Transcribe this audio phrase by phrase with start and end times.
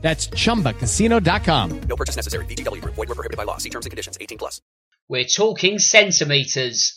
[0.00, 1.80] That's chumbacasino.com.
[1.80, 2.44] No purchase necessary.
[2.46, 2.94] VGW Group.
[2.94, 3.58] Void were prohibited by law.
[3.58, 4.16] See terms and conditions.
[4.20, 4.62] 18 plus.
[5.08, 6.94] We're talking centimetres.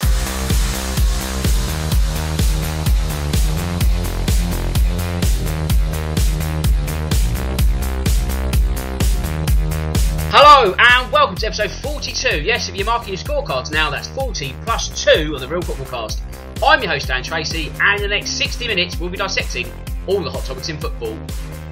[10.33, 12.41] Hello and welcome to episode 42.
[12.41, 15.85] Yes, if you're marking your scorecards now, that's 40 plus 2 of the Real Football
[15.87, 16.21] Cast.
[16.63, 19.71] I'm your host, Dan Tracy, and in the next 60 minutes, we'll be dissecting
[20.07, 21.17] all the hot topics in football.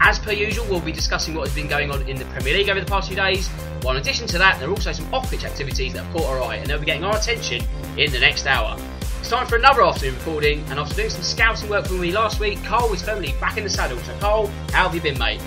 [0.02, 2.69] As per usual, we'll be discussing what has been going on in the Premier League
[2.69, 3.47] over the past few days.
[3.81, 6.25] While in addition to that, there are also some off pitch activities that have caught
[6.25, 7.64] our eye, and they'll be getting our attention
[7.97, 8.77] in the next hour.
[9.20, 12.39] It's time for another afternoon recording, and after doing some scouting work for me last
[12.39, 13.98] week, Karl is firmly back in the saddle.
[13.99, 15.42] So, Karl, how have you been, mate?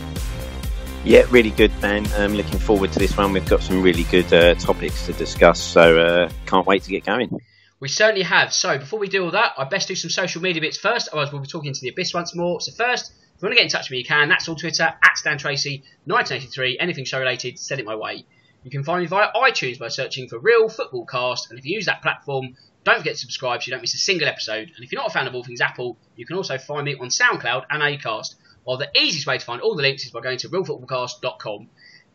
[1.04, 2.06] Yeah, really good, man.
[2.14, 3.32] I'm looking forward to this one.
[3.32, 7.06] We've got some really good uh, topics to discuss, so uh, can't wait to get
[7.06, 7.40] going.
[7.80, 8.52] We certainly have.
[8.52, 11.32] So before we do all that, I best do some social media bits first, otherwise
[11.32, 12.60] we'll be talking to the abyss once more.
[12.60, 13.12] So first,
[13.42, 14.28] you want to get in touch with me, you can.
[14.28, 16.78] That's on Twitter at Dan Tracy 1983.
[16.78, 18.24] Anything show related, send it my way.
[18.62, 21.74] You can find me via iTunes by searching for Real Football Cast, and if you
[21.74, 22.54] use that platform,
[22.84, 24.70] don't forget to subscribe so you don't miss a single episode.
[24.76, 26.94] And if you're not a fan of all things Apple, you can also find me
[26.94, 28.36] on SoundCloud and Acast.
[28.64, 31.68] While the easiest way to find all the links is by going to realfootballcast.com.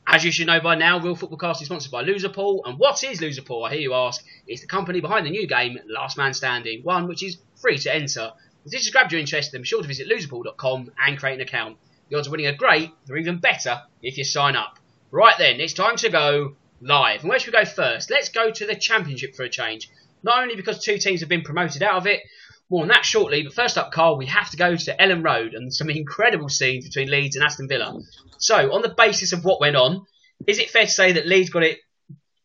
[0.09, 2.61] As you should know by now, Real Football Cast is sponsored by Loserpool.
[2.63, 4.23] And what is Loserpool, I hear you ask?
[4.47, 7.93] It's the company behind the new game, Last Man Standing, one which is free to
[7.93, 8.31] enter.
[8.67, 11.39] If this has grabbed your interest, then be sure to visit loserpool.com and create an
[11.39, 11.77] account.
[12.09, 14.77] The odds of winning are great, they're even better if you sign up.
[15.09, 17.21] Right then, it's time to go live.
[17.21, 18.09] And where should we go first?
[18.09, 19.89] Let's go to the Championship for a change.
[20.21, 22.23] Not only because two teams have been promoted out of it,
[22.69, 23.43] more on that shortly.
[23.43, 26.85] But first up, Carl, we have to go to Elland Road and some incredible scenes
[26.85, 27.97] between Leeds and Aston Villa.
[28.37, 30.05] So, on the basis of what went on,
[30.45, 31.77] is it fair to say that Leeds got it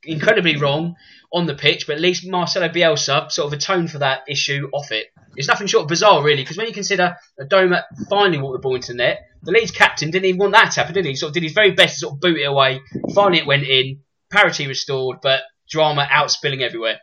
[0.04, 0.94] incredibly wrong
[1.32, 4.92] on the pitch, but at least Marcelo Bielsa sort of atoned for that issue off
[4.92, 5.06] it?
[5.34, 8.62] It's nothing short of bizarre, really, because when you consider that Adomah finally walked the
[8.62, 11.12] ball into the net, the Leeds captain didn't even want that to happen, did he?
[11.12, 12.80] He sort of did his very best to sort of boot it away.
[13.14, 14.00] Finally, it went in,
[14.30, 17.00] parity restored, but drama outspilling everywhere.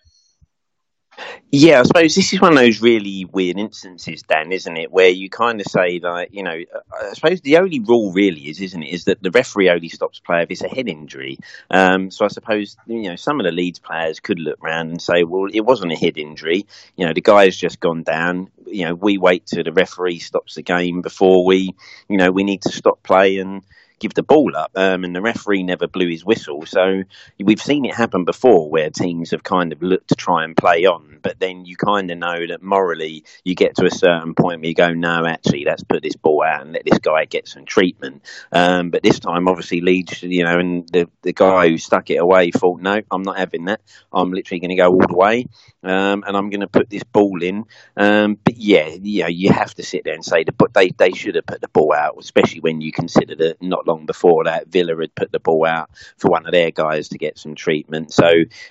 [1.52, 4.91] Yeah, I suppose this is one of those really weird instances, Dan, isn't it?
[4.91, 8.62] Where you kind of say, like, you know, I suppose the only rule really is,
[8.62, 11.40] isn't it, is that the referee only stops play if it's a head injury.
[11.72, 15.02] Um, so I suppose, you know, some of the Leeds players could look around and
[15.02, 16.68] say, well, it wasn't a head injury.
[16.96, 18.51] You know, the guy's just gone down.
[18.68, 21.74] You know, we wait till the referee stops the game before we,
[22.07, 23.63] you know, we need to stop play and
[24.00, 26.66] give the ball up, um, and the referee never blew his whistle.
[26.66, 27.04] So
[27.40, 30.86] we've seen it happen before where teams have kind of looked to try and play
[30.86, 34.62] on, but then you kind of know that morally you get to a certain point
[34.62, 37.48] where you go, no, actually, let's put this ball out and let this guy get
[37.48, 38.24] some treatment.
[38.52, 42.16] Um, but this time, obviously, Leeds, you know, and the the guy who stuck it
[42.16, 43.81] away thought, no, I'm not having that.
[44.12, 45.48] I'm literally going to go all the way,
[45.84, 47.66] um, and I'm going to put this ball in.
[47.98, 51.12] Um, but yeah, you know, you have to sit there and say, but they they
[51.12, 54.68] should have put the ball out, especially when you consider that not long before that,
[54.68, 58.13] Villa had put the ball out for one of their guys to get some treatment.
[58.13, 58.30] So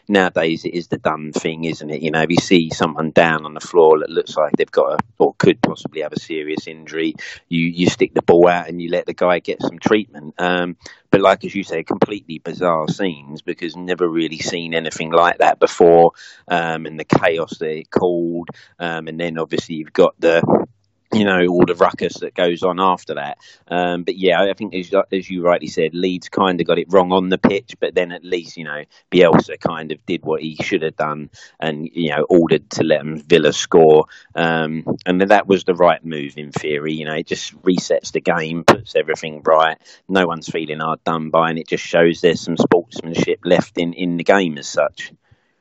[0.08, 2.02] nowadays it is the done thing, isn't it?
[2.02, 4.92] You know, if you see someone down on the floor that looks like they've got
[4.92, 7.14] a or could possibly have a serious injury,
[7.48, 10.34] you you stick the ball out and you let the guy get some treatment.
[10.38, 10.76] Um,
[11.10, 15.58] but like as you say, completely bizarre scenes because never really seen anything like that
[15.58, 16.12] before,
[16.48, 20.66] um, and the chaos that it caused, um, and then obviously you've got the
[21.12, 23.38] you know all the ruckus that goes on after that.
[23.66, 26.92] Um, but yeah, I think as, as you rightly said, Leeds kind of got it
[26.92, 30.42] wrong on the pitch, but then at least you know Bielsa kind of did what
[30.42, 35.20] he should have done, and you know ordered to let them Villa score, um, and
[35.22, 36.94] that was the right move in theory.
[36.94, 39.78] You know, it just resets the game, puts everything right.
[40.08, 43.92] No one's feeling hard done by, and it just shows there's some sportsmanship left in
[43.94, 45.12] in the game as such.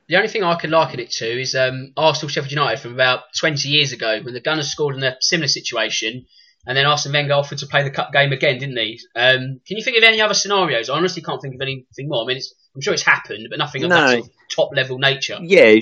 [0.08, 3.34] The only thing I can liken it to is um, Arsenal Sheffield United from about
[3.38, 6.26] 20 years ago when the Gunners scored in a similar situation
[6.68, 9.00] and then Arsene Wenger offered to play the cup game again, didn't he?
[9.16, 10.90] Um, can you think of any other scenarios?
[10.90, 12.24] I honestly can't think of anything more.
[12.24, 12.42] I mean,
[12.78, 13.96] I'm sure it's happened, but nothing of no.
[13.96, 15.40] that sort of top level nature.
[15.42, 15.80] Yeah,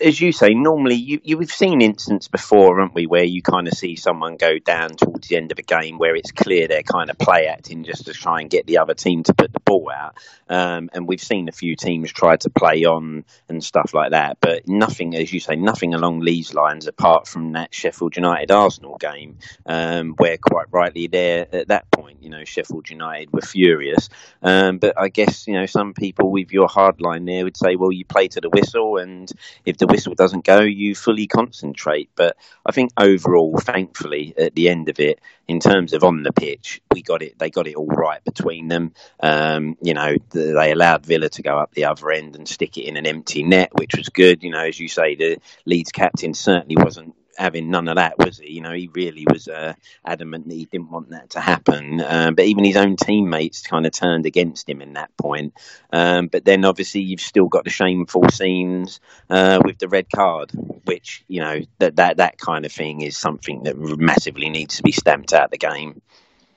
[0.00, 3.66] as you say, normally you, you we've seen instances before, haven't we, where you kind
[3.66, 6.84] of see someone go down towards the end of a game where it's clear they're
[6.84, 9.58] kind of play acting just to try and get the other team to put the
[9.58, 10.16] ball out.
[10.48, 14.38] Um, and we've seen a few teams try to play on and stuff like that,
[14.40, 18.98] but nothing, as you say, nothing along these lines apart from that Sheffield United Arsenal
[18.98, 24.08] game, um, where quite rightly there at that point, you know, Sheffield United were furious.
[24.42, 27.76] Um, but I guess you know some people with your hard line there would say,
[27.76, 29.32] well, you play to the whistle, and
[29.64, 32.10] if the whistle doesn't go, you fully concentrate.
[32.14, 36.32] But I think overall, thankfully, at the end of it, in terms of on the
[36.32, 37.38] pitch, we got it.
[37.38, 38.92] They got it all right between them.
[39.20, 42.84] Um, you know, they allowed Villa to go up the other end and stick it
[42.84, 44.42] in an empty net, which was good.
[44.42, 48.38] You know, as you say, the Leeds captain certainly wasn't having none of that, was
[48.38, 48.52] he?
[48.52, 49.74] You know, he really was uh,
[50.04, 52.00] adamant that he didn't want that to happen.
[52.00, 55.54] Um, but even his own teammates kind of turned against him in that point.
[55.92, 59.00] Um, but then obviously you've still got the shameful scenes
[59.30, 60.52] uh, with the red card,
[60.84, 64.82] which you know that that that kind of thing is something that massively needs to
[64.82, 66.00] be stamped out of the game.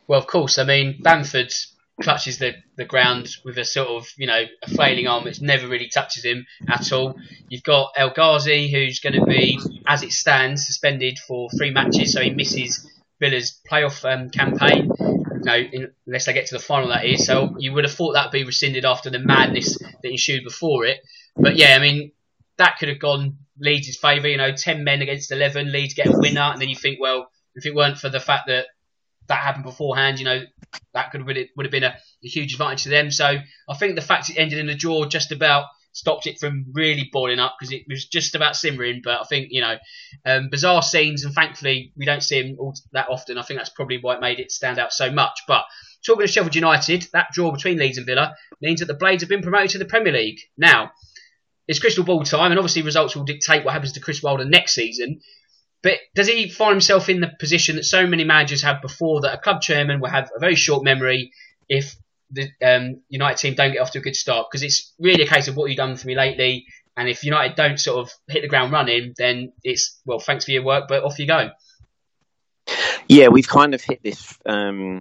[0.08, 0.58] Well, of course.
[0.58, 5.08] I mean, Bamford's clutches the, the ground with a sort of, you know, a flailing
[5.08, 7.16] arm which never really touches him at all.
[7.50, 12.14] You've got El Ghazi, who's going to be, as it stands, suspended for three matches,
[12.14, 14.92] so he misses Villa's playoff um, campaign.
[15.46, 17.26] In, unless they get to the final, that is.
[17.26, 21.00] So you would have thought that'd be rescinded after the madness that ensued before it.
[21.36, 22.12] But yeah, I mean,
[22.58, 24.28] that could have gone Leeds' favour.
[24.28, 27.32] You know, 10 men against 11, Leeds get a winner, and then you think, well,
[27.56, 28.68] if it weren't for the fact that
[29.30, 30.42] that happened beforehand, you know,
[30.94, 33.10] that could have been, would have been a, a, huge advantage to them.
[33.10, 36.66] So I think the fact it ended in a draw just about stopped it from
[36.74, 39.02] really boiling up because it was just about simmering.
[39.04, 39.78] But I think you know,
[40.26, 43.38] um, bizarre scenes, and thankfully we don't see them all that often.
[43.38, 45.42] I think that's probably why it made it stand out so much.
[45.48, 45.64] But
[46.06, 49.30] talking of Sheffield United, that draw between Leeds and Villa means that the Blades have
[49.30, 50.40] been promoted to the Premier League.
[50.58, 50.92] Now
[51.68, 54.74] it's crystal ball time, and obviously results will dictate what happens to Chris Wilder next
[54.74, 55.22] season.
[55.82, 59.34] But does he find himself in the position that so many managers have before that
[59.34, 61.32] a club chairman will have a very short memory
[61.70, 61.96] if
[62.32, 64.48] the um, United team don't get off to a good start?
[64.50, 66.66] Because it's really a case of what you've done for me lately.
[66.98, 70.52] And if United don't sort of hit the ground running, then it's, well, thanks for
[70.52, 71.52] your work, but off you go.
[73.08, 74.38] Yeah, we've kind of hit this.
[74.46, 75.00] Um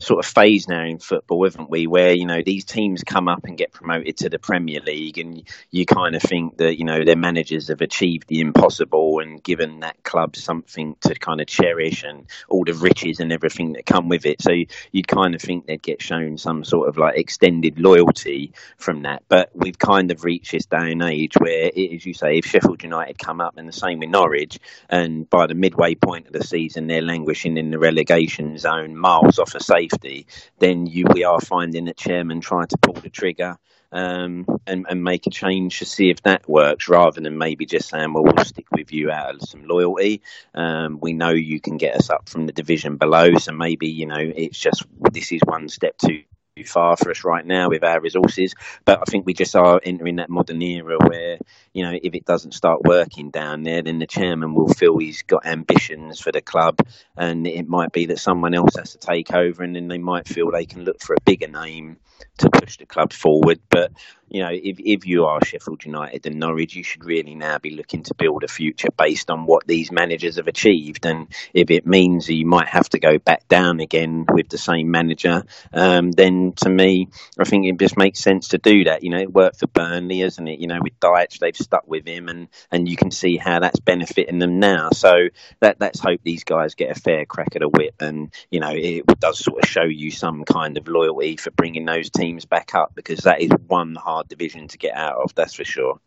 [0.00, 1.86] sort of phase now in football, haven't we?
[1.86, 5.42] Where you know these teams come up and get promoted to the Premier League, and
[5.70, 9.80] you kind of think that you know their managers have achieved the impossible and given
[9.80, 14.08] that club something to kind of cherish and all the riches and everything that come
[14.08, 14.42] with it.
[14.42, 14.52] So
[14.90, 19.22] you'd kind of think they'd get shown some sort of like extended loyalty from that.
[19.28, 22.82] But we've kind of reached this day and age where, as you say, if Sheffield
[22.82, 24.58] United come up and the same with Norwich,
[24.88, 29.38] and by the midway point of the season they're languishing in the relegation zone, miles
[29.38, 30.26] off a safe safety,
[30.58, 33.58] then you we are finding that chairman trying to pull the trigger
[33.92, 37.88] um, and, and make a change to see if that works, rather than maybe just
[37.88, 40.22] saying, "Well, we'll stick with you out of some loyalty."
[40.54, 44.06] Um, we know you can get us up from the division below, so maybe you
[44.06, 46.22] know it's just this is one step too
[46.64, 48.54] far for us right now with our resources.
[48.84, 51.38] But I think we just are entering that modern era where,
[51.72, 55.22] you know, if it doesn't start working down there, then the chairman will feel he's
[55.22, 56.78] got ambitions for the club,
[57.16, 60.28] and it might be that someone else has to take over, and then they might
[60.28, 61.98] feel they can look for a bigger name
[62.38, 63.60] to push the club forward.
[63.70, 63.92] But
[64.30, 67.70] you know, if if you are Sheffield United and Norwich, you should really now be
[67.70, 71.04] looking to build a future based on what these managers have achieved.
[71.04, 74.90] And if it means you might have to go back down again with the same
[74.90, 77.08] manager, um, then to me,
[77.38, 79.02] I think it just makes sense to do that.
[79.02, 80.60] You know, it worked for Burnley, isn't it?
[80.60, 83.80] You know, with Dyche, they've stuck with him, and and you can see how that's
[83.80, 84.90] benefiting them now.
[84.90, 85.28] So
[85.60, 88.72] that let's hope these guys get a fair crack at a whip, and you know,
[88.72, 92.74] it does sort of show you some kind of loyalty for bringing those teams back
[92.74, 95.34] up because that is one hard hard division to get out of.
[95.34, 96.00] That's for sure.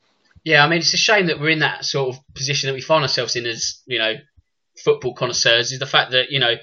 [0.44, 2.82] Yeah, I mean, it's a shame that we're in that sort of position that we
[2.82, 4.16] find ourselves in as you know
[4.84, 5.72] football connoisseurs.
[5.72, 6.56] Is the fact that you know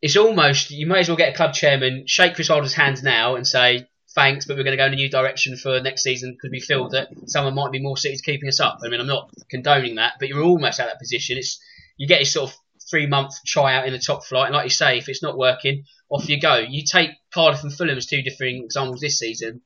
[0.00, 3.34] it's almost you may as well get a club chairman shake Chris Wilder's hands now
[3.34, 6.32] and say thanks, but we're going to go in a new direction for next season
[6.32, 8.78] because we feel that someone might be more suited to keeping us up.
[8.84, 11.38] I mean, I'm not condoning that, but you're almost at that position.
[11.38, 11.60] It's
[11.96, 12.56] you get this sort of
[12.90, 14.46] three month tryout in the top flight.
[14.46, 16.56] And like you say, if it's not working, off you go.
[16.56, 19.62] You take Cardiff and Fulham as two different examples this season.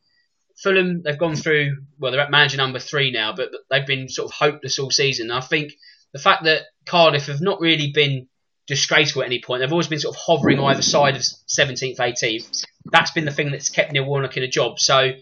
[0.57, 4.31] Fulham, they've gone through, well, they're at manager number three now, but they've been sort
[4.31, 5.31] of hopeless all season.
[5.31, 5.75] I think
[6.13, 8.29] the fact that Cardiff have not really been
[8.67, 12.65] disgraceful at any point, they've always been sort of hovering either side of 17th, 18th.
[12.91, 14.81] That's been the thing that's kept Neil Warnock in a job.
[14.81, 15.13] So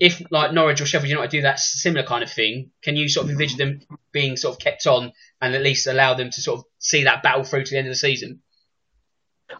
[0.00, 3.24] if, like Norwich or Sheffield United do that similar kind of thing, can you sort
[3.24, 3.80] of envision them
[4.12, 7.22] being sort of kept on and at least allow them to sort of see that
[7.22, 8.40] battle through to the end of the season?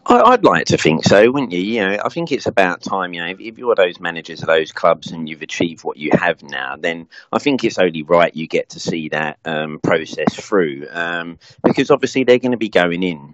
[0.06, 1.60] I, would like to think so, wouldn't you?
[1.60, 3.14] You know, I think it's about time.
[3.14, 6.10] You know, if, if, you're those managers of those clubs and you've achieved what you
[6.12, 10.34] have now, then I think it's only right you get to see that um, process
[10.34, 13.32] through, um, because obviously they're going to be going in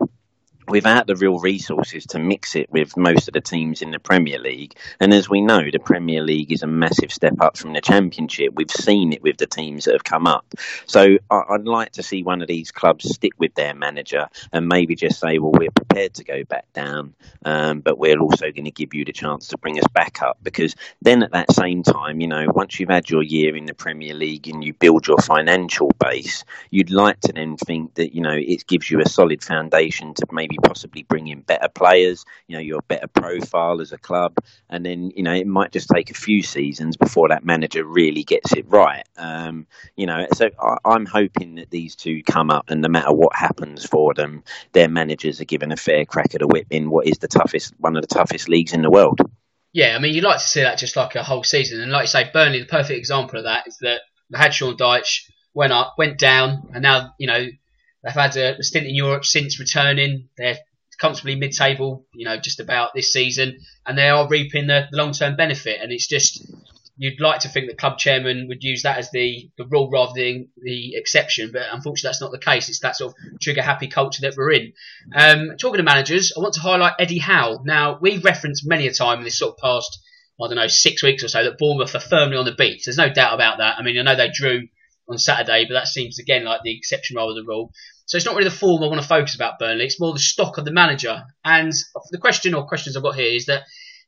[0.69, 4.39] without the real resources to mix it with most of the teams in the Premier
[4.39, 4.75] League.
[5.01, 8.55] And as we know, the Premier League is a massive step up from the Championship.
[8.55, 10.47] We've seen it with the teams that have come up.
[10.87, 14.95] So I'd like to see one of these clubs stick with their manager and maybe
[14.95, 18.71] just say, well, we're prepared to go back down, um, but we're also going to
[18.71, 20.39] give you the chance to bring us back up.
[20.43, 23.75] Because then at that same time, you know, once you've had your year in the
[23.75, 28.23] Premier League and you build your financial base, you'd like to then think that, you
[28.23, 32.25] know, it gives you a solid foundation to maybe maybe possibly bring in better players,
[32.47, 34.37] you know, your better profile as a club,
[34.69, 38.25] and then you know it might just take a few seasons before that manager really
[38.25, 39.05] gets it right.
[39.17, 43.13] Um, you know, so I, am hoping that these two come up, and no matter
[43.13, 46.91] what happens for them, their managers are given a fair crack at the whip in
[46.91, 49.21] what is the toughest, one of the toughest leagues in the world.
[49.73, 52.05] Yeah, I mean, you'd like to see that just like a whole season, and like
[52.05, 55.73] you say, Burnley, the perfect example of that is that they had Sean Dyche, went
[55.73, 57.47] up, went down, and now you know
[58.05, 60.29] They've had a, stint in Europe since returning.
[60.37, 60.59] They're
[60.99, 65.37] comfortably mid-table, you know, just about this season, and they are reaping the, the long-term
[65.37, 65.81] benefit.
[65.83, 66.47] And it's just
[66.97, 70.13] you'd like to think the club chairman would use that as the, the rule rather
[70.15, 72.69] than the exception, but unfortunately that's not the case.
[72.69, 74.73] It's that sort of trigger-happy culture that we're in.
[75.15, 77.63] Um, talking to managers, I want to highlight Eddie Howe.
[77.65, 79.99] Now we've referenced many a time in this sort of past,
[80.41, 82.83] I don't know, six weeks or so that Bournemouth are firmly on the beat.
[82.85, 83.77] There's no doubt about that.
[83.79, 84.69] I mean, I know they drew
[85.09, 87.73] on Saturday, but that seems again like the exception rather than the rule.
[88.07, 89.85] So it's not really the form I want to focus about Burnley.
[89.85, 91.25] It's more the stock of the manager.
[91.45, 91.73] And
[92.11, 93.63] the question or questions I've got here is that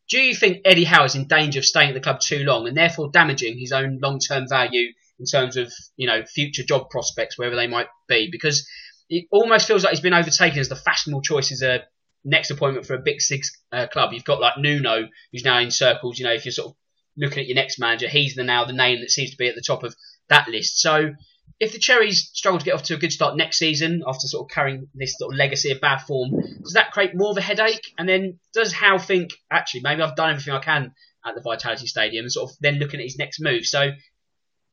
[0.08, 2.68] do you think Eddie Howe is in danger of staying at the club too long
[2.68, 7.38] and therefore damaging his own long-term value in terms of you know future job prospects,
[7.38, 8.28] wherever they might be?
[8.30, 8.68] Because
[9.08, 11.84] it almost feels like he's been overtaken as the fashionable choice as a
[12.24, 14.12] next appointment for a big six uh, club.
[14.12, 16.18] You've got like Nuno, who's now in circles.
[16.18, 16.76] You know, if you're sort of
[17.16, 19.54] looking at your next manager, he's the now the name that seems to be at
[19.54, 19.94] the top of
[20.28, 20.80] that list.
[20.80, 21.14] So
[21.58, 24.44] if the Cherries struggle to get off to a good start next season after sort
[24.44, 27.42] of carrying this sort of legacy of bad form, does that create more of a
[27.42, 27.92] headache?
[27.96, 30.92] And then does Howe think, actually, maybe I've done everything I can
[31.24, 33.64] at the Vitality Stadium sort of then looking at his next move?
[33.64, 33.90] So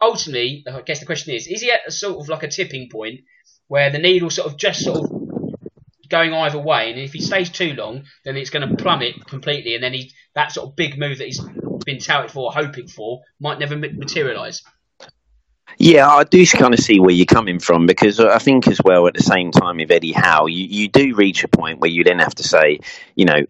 [0.02, 2.90] ultimately, I guess the question is, is he at a sort of like a tipping
[2.92, 3.22] point
[3.68, 5.24] where the needle sort of just sort of
[6.10, 9.74] going either way, and if he stays too long, then it's going to plummet completely,
[9.74, 11.42] and then he that sort of big move that he's
[11.86, 14.62] been touted for, hoping for, might never materialise.
[15.78, 19.08] Yeah, I do kind of see where you're coming from because I think as well
[19.08, 22.04] at the same time with Eddie Howe, you, you do reach a point where you
[22.04, 22.80] then have to say,
[23.16, 23.42] you know,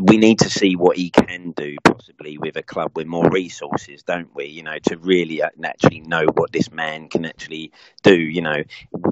[0.00, 4.02] we need to see what he can do possibly with a club with more resources,
[4.04, 4.46] don't we?
[4.46, 7.72] You know, to really actually know what this man can actually
[8.02, 8.16] do.
[8.16, 8.62] You know,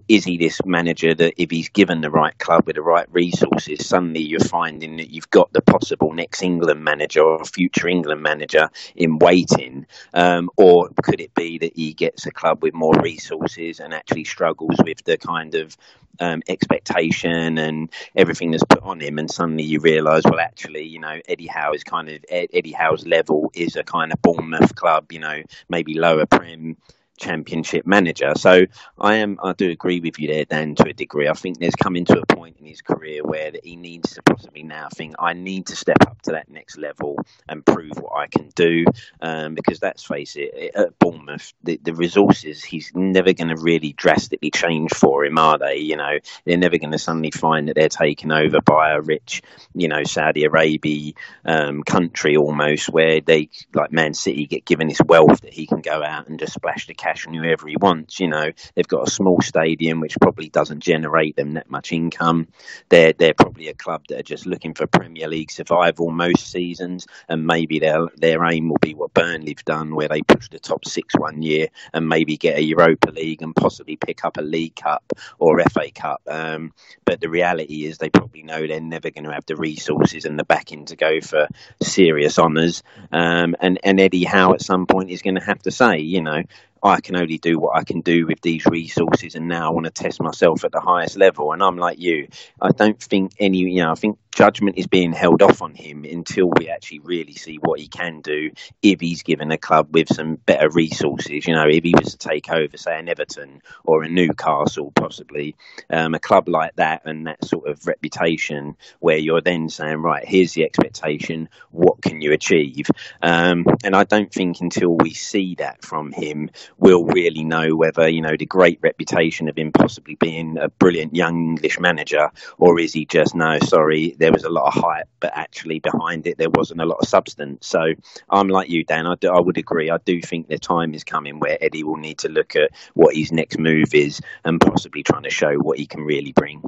[0.08, 3.86] is he this manager that if he's given the right club with the right resources,
[3.86, 8.68] suddenly you're finding that you've got the possible next England manager or future England manager
[8.94, 9.86] in waiting?
[10.14, 14.24] Um, or could it be that he gets a club with more resources and actually
[14.24, 15.76] struggles with the kind of
[16.20, 20.98] um, expectation and everything that's put on him, and suddenly you realise, well, actually, you
[20.98, 25.12] know, Eddie Howe is kind of Eddie Howe's level is a kind of Bournemouth club,
[25.12, 26.76] you know, maybe lower prem
[27.16, 28.32] championship manager.
[28.36, 28.66] So
[28.98, 31.28] I am I do agree with you there, Dan, to a degree.
[31.28, 34.62] I think there's coming to a point in his career where he needs to possibly
[34.62, 37.18] now think I need to step up to that next level
[37.48, 38.84] and prove what I can do.
[39.20, 43.92] Um, because let's face it, at Bournemouth, the, the resources he's never going to really
[43.92, 45.76] drastically change for him, are they?
[45.76, 49.42] You know, they're never going to suddenly find that they're taken over by a rich,
[49.74, 51.12] you know, Saudi Arabia
[51.44, 55.80] um, country almost, where they like Man City get given this wealth that he can
[55.80, 58.18] go out and just splash the cash on whoever he wants.
[58.20, 62.48] You know, they've got a small stadium which probably doesn't generate them that much income.
[62.88, 67.06] They're they're probably a club that are just looking for Premier League survival most seasons,
[67.28, 70.84] and maybe their their aim will be what Burnley've done, where they push the top
[70.84, 74.76] six one year and maybe get a Europa League and possibly pick up a League
[74.76, 76.22] Cup or FA Cup.
[76.26, 76.72] Um,
[77.04, 80.38] but the reality is, they probably know they're never going to have the resources and
[80.38, 81.48] the backing to go for
[81.82, 82.82] serious honours.
[83.12, 86.22] Um, and and Eddie Howe at some point is going to have to say, you
[86.22, 86.42] know,
[86.82, 89.86] I can only do what I can do with these resources, and now I want
[89.86, 91.52] to test myself at the highest level.
[91.52, 92.28] And I'm like you,
[92.60, 96.04] I don't think any, you know, I think judgment is being held off on him
[96.04, 98.50] until we actually really see what he can do
[98.82, 101.46] if he's given a club with some better resources.
[101.46, 105.56] You know, if he was to take over, say, an Everton or a Newcastle, possibly
[105.88, 110.26] um, a club like that, and that sort of reputation, where you're then saying, right,
[110.26, 112.86] here's the expectation, what can you achieve?
[113.22, 118.06] Um, and I don't think until we see that from him, we'll really know whether
[118.06, 122.78] you know the great reputation of him possibly being a brilliant young English manager, or
[122.78, 126.36] is he just no, sorry there was a lot of hype, but actually behind it
[126.36, 127.64] there wasn't a lot of substance.
[127.64, 127.94] So
[128.28, 129.06] I'm like you, Dan.
[129.06, 129.88] I, do, I would agree.
[129.88, 133.14] I do think the time is coming where Eddie will need to look at what
[133.14, 136.60] his next move is and possibly trying to show what he can really bring.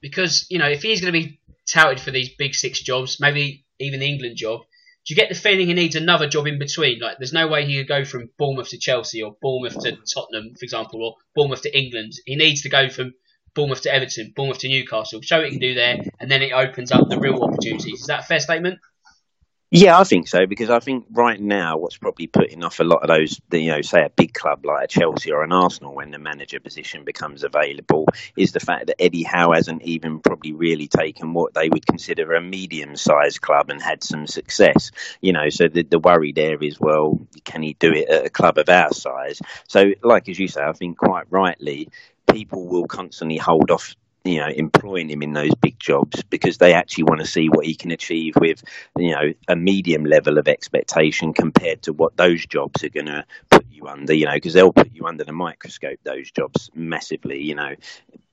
[0.00, 1.38] Because you know, if he's going to be
[1.72, 4.62] touted for these big six jobs, maybe even the England job,
[5.06, 6.98] do you get the feeling he needs another job in between?
[6.98, 10.56] Like, there's no way he could go from Bournemouth to Chelsea or Bournemouth to Tottenham,
[10.58, 12.14] for example, or Bournemouth to England.
[12.26, 13.14] He needs to go from
[13.54, 15.20] Bournemouth to Everton, Bournemouth to Newcastle.
[15.22, 18.00] Show what he can do there, and then it opens up the real opportunities.
[18.00, 18.78] Is that a fair statement?
[19.70, 23.02] Yeah, I think so because I think right now what's probably putting off a lot
[23.02, 26.10] of those, you know, say a big club like a Chelsea or an Arsenal when
[26.10, 30.88] the manager position becomes available is the fact that Eddie Howe hasn't even probably really
[30.88, 34.90] taken what they would consider a medium-sized club and had some success.
[35.20, 38.30] You know, so the, the worry there is, well, can he do it at a
[38.30, 39.42] club of our size?
[39.68, 41.90] So, like as you say, I think quite rightly,
[42.32, 43.94] people will constantly hold off
[44.24, 47.64] you know employing him in those big jobs because they actually want to see what
[47.64, 48.62] he can achieve with
[48.96, 53.24] you know a medium level of expectation compared to what those jobs are going to
[53.50, 57.42] put you under you know because they'll put you under the microscope those jobs massively
[57.42, 57.74] you know.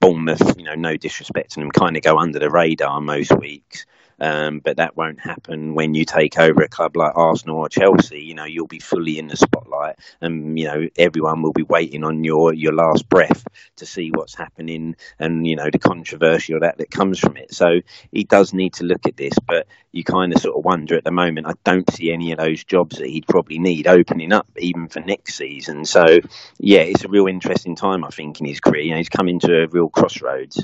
[0.02, 3.86] Bournemouth you know no disrespect to them kind of go under the radar most weeks
[4.20, 8.22] um, but that won't happen when you take over a club like Arsenal or Chelsea.
[8.22, 12.04] You know, you'll be fully in the spotlight, and you know everyone will be waiting
[12.04, 13.46] on your your last breath
[13.78, 17.54] to see what's happening, and you know the controversy or that that comes from it.
[17.54, 17.82] So
[18.12, 21.04] he does need to look at this, but you kind of sort of wonder at
[21.04, 21.48] the moment.
[21.48, 25.00] I don't see any of those jobs that he'd probably need opening up even for
[25.00, 25.86] next season.
[25.86, 26.20] So
[26.60, 28.82] yeah, it's a real interesting time I think in his career.
[28.84, 30.62] You know, he's coming to a real crossroads.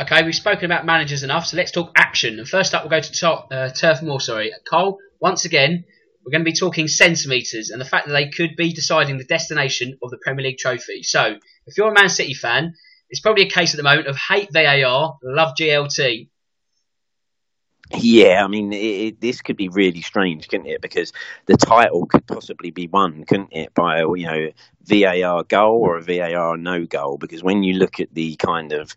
[0.00, 2.38] Okay, we've spoken about managers enough, so let's talk action.
[2.38, 4.20] And first up, we'll go to top, uh, Turf Moor.
[4.20, 4.98] Sorry, Cole.
[5.20, 5.84] Once again,
[6.24, 9.24] we're going to be talking centimetres and the fact that they could be deciding the
[9.24, 11.02] destination of the Premier League trophy.
[11.02, 11.34] So,
[11.66, 12.74] if you're a Man City fan,
[13.10, 16.28] it's probably a case at the moment of hate VAR, love GLT.
[17.96, 20.80] Yeah, I mean, it, it, this could be really strange, couldn't it?
[20.80, 21.12] Because
[21.46, 24.50] the title could possibly be won, couldn't it, by a you know
[24.84, 27.16] VAR goal or a VAR no goal?
[27.16, 28.94] Because when you look at the kind of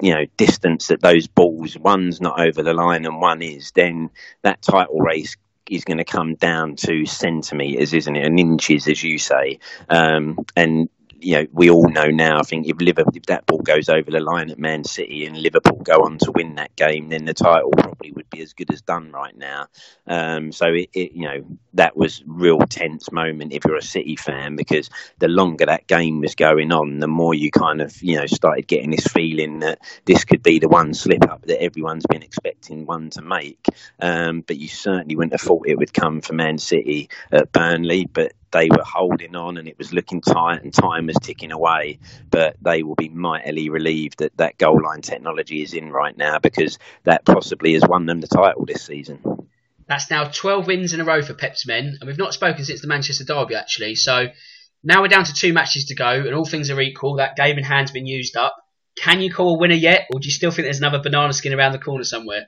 [0.00, 4.10] you know distance that those balls one's not over the line and one is then
[4.42, 5.36] that title race
[5.70, 10.38] is going to come down to centimeters isn't it and inches as you say um,
[10.54, 12.38] and you know, we all know now.
[12.38, 15.36] I think if Liverpool, if that ball goes over the line at Man City and
[15.36, 18.72] Liverpool go on to win that game, then the title probably would be as good
[18.72, 19.66] as done right now.
[20.06, 21.44] Um, so it, it, you know,
[21.74, 26.20] that was real tense moment if you're a City fan because the longer that game
[26.20, 29.80] was going on, the more you kind of you know started getting this feeling that
[30.04, 33.66] this could be the one slip up that everyone's been expecting one to make.
[34.00, 38.06] Um, but you certainly wouldn't have thought it would come for Man City at Burnley,
[38.06, 41.98] but they were holding on and it was looking tight and time was ticking away.
[42.30, 46.38] But they will be mightily relieved that that goal line technology is in right now
[46.38, 49.20] because that possibly has won them the title this season.
[49.88, 52.80] That's now 12 wins in a row for Pep's men, and we've not spoken since
[52.80, 53.94] the Manchester Derby actually.
[53.94, 54.26] So
[54.82, 57.16] now we're down to two matches to go, and all things are equal.
[57.16, 58.56] That game in hand's been used up.
[58.96, 61.54] Can you call a winner yet, or do you still think there's another banana skin
[61.54, 62.46] around the corner somewhere?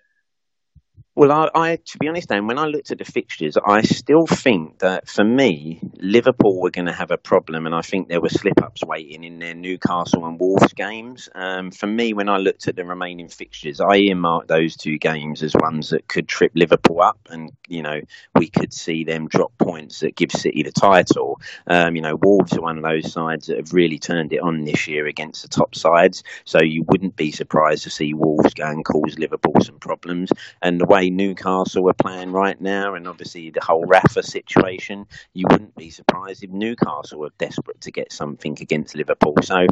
[1.19, 4.25] Well, I, I, to be honest, Dan, when I looked at the fixtures, I still
[4.25, 8.21] think that for me, Liverpool were going to have a problem, and I think there
[8.21, 11.29] were slip ups waiting in their Newcastle and Wolves games.
[11.35, 15.43] Um, for me, when I looked at the remaining fixtures, I earmarked those two games
[15.43, 17.99] as ones that could trip Liverpool up, and you know
[18.37, 21.41] we could see them drop points that give City the title.
[21.67, 24.63] Um, you know, Wolves are one of those sides that have really turned it on
[24.63, 28.69] this year against the top sides, so you wouldn't be surprised to see Wolves go
[28.69, 30.31] and cause Liverpool some problems.
[30.63, 35.47] And the way Newcastle are playing right now, and obviously the whole Rafa situation, you
[35.51, 39.35] wouldn't be surprised if Newcastle were desperate to get something against Liverpool.
[39.43, 39.67] So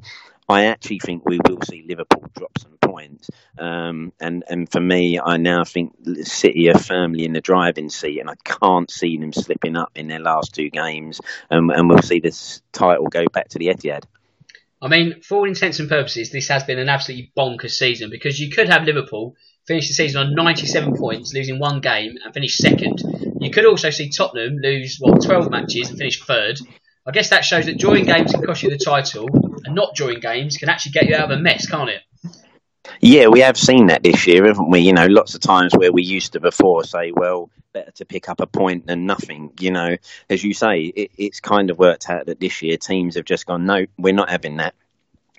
[0.49, 3.29] I actually think we will see Liverpool drop some points.
[3.59, 8.20] Um, and, and for me, I now think City are firmly in the driving seat,
[8.20, 11.20] and I can't see them slipping up in their last two games.
[11.51, 14.05] Um, and we'll see this title go back to the Etihad.
[14.81, 18.38] I mean, for all intents and purposes, this has been an absolutely bonkers season because
[18.38, 19.35] you could have Liverpool
[19.66, 23.02] finish the season on 97 points, losing one game, and finish second.
[23.40, 26.59] You could also see Tottenham lose what 12 matches and finish third.
[27.07, 29.29] I guess that shows that drawing games can cost you the title,
[29.64, 32.02] and not drawing games can actually get you out of a mess, can't it?
[33.00, 34.81] Yeah, we have seen that this year, haven't we?
[34.81, 38.29] You know, lots of times where we used to before say, well, better to pick
[38.29, 39.52] up a point than nothing.
[39.61, 39.96] You know,
[40.31, 43.46] as you say, it, it's kind of worked out that this year teams have just
[43.46, 44.74] gone, no, we're not having that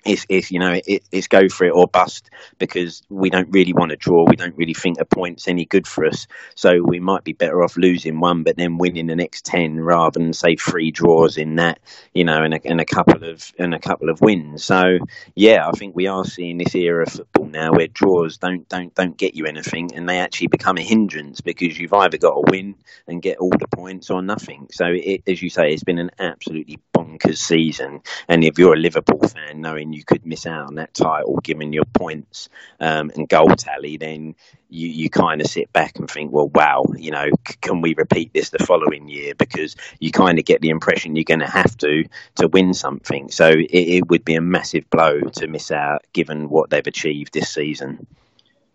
[0.08, 3.72] it's, it's you know it, it's go for it or bust because we don't really
[3.72, 4.24] want to draw.
[4.24, 6.26] We don't really think a point's any good for us.
[6.54, 10.18] So we might be better off losing one, but then winning the next ten rather
[10.18, 11.80] than say three draws in that.
[12.14, 14.64] You know, and a, and a couple of and a couple of wins.
[14.64, 14.98] So
[15.34, 18.94] yeah, I think we are seeing this era of football now where draws don't don't
[18.94, 22.50] don't get you anything, and they actually become a hindrance because you've either got to
[22.50, 22.74] win
[23.06, 24.68] and get all the points or nothing.
[24.70, 28.00] So it, as you say, it's been an absolutely bonkers season.
[28.28, 31.72] And if you're a Liverpool fan, knowing you could miss out on that title given
[31.72, 32.48] your points
[32.80, 34.34] um, and goal tally, then
[34.68, 37.94] you, you kind of sit back and think, well, wow, you know, c- can we
[37.94, 39.34] repeat this the following year?
[39.34, 42.04] Because you kind of get the impression you're going to have to
[42.36, 43.30] to win something.
[43.30, 47.32] So it, it would be a massive blow to miss out given what they've achieved
[47.32, 48.06] this season.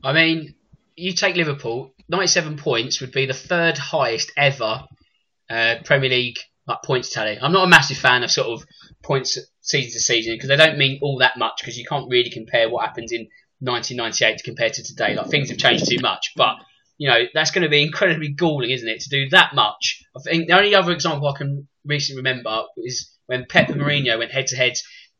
[0.04, 0.56] I mean,
[0.96, 4.86] you take Liverpool, 97 points would be the third highest ever
[5.50, 7.38] uh, Premier League like points tally.
[7.42, 8.66] I'm not a massive fan of sort of
[9.02, 12.30] points season to season because they don't mean all that much because you can't really
[12.30, 13.28] compare what happens in
[13.60, 15.16] 1998 compared to today.
[15.16, 16.58] Like things have changed too much, but
[16.98, 20.04] you know that's going to be incredibly galling, isn't it, to do that much?
[20.16, 24.20] I think the only other example I can recently remember is when Pep and Mourinho
[24.20, 24.74] went head to head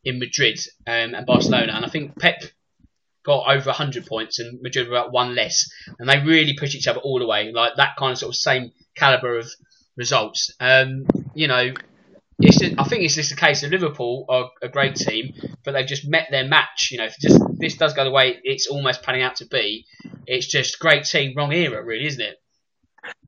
[0.04, 2.44] in Madrid um, and Barcelona, and I think Pep
[3.26, 7.00] got over 100 points and Madrid at one less, and they really pushed each other
[7.00, 9.50] all the way, like that kind of sort of same caliber of
[9.96, 10.52] results.
[10.60, 11.74] Um, you know,
[12.46, 15.88] it's I think it's just a case of Liverpool are a great team, but they've
[15.88, 16.90] just met their match.
[16.92, 19.86] You know, if just this does go the way it's almost panning out to be,
[20.26, 22.38] it's just great team, wrong era, really, isn't it?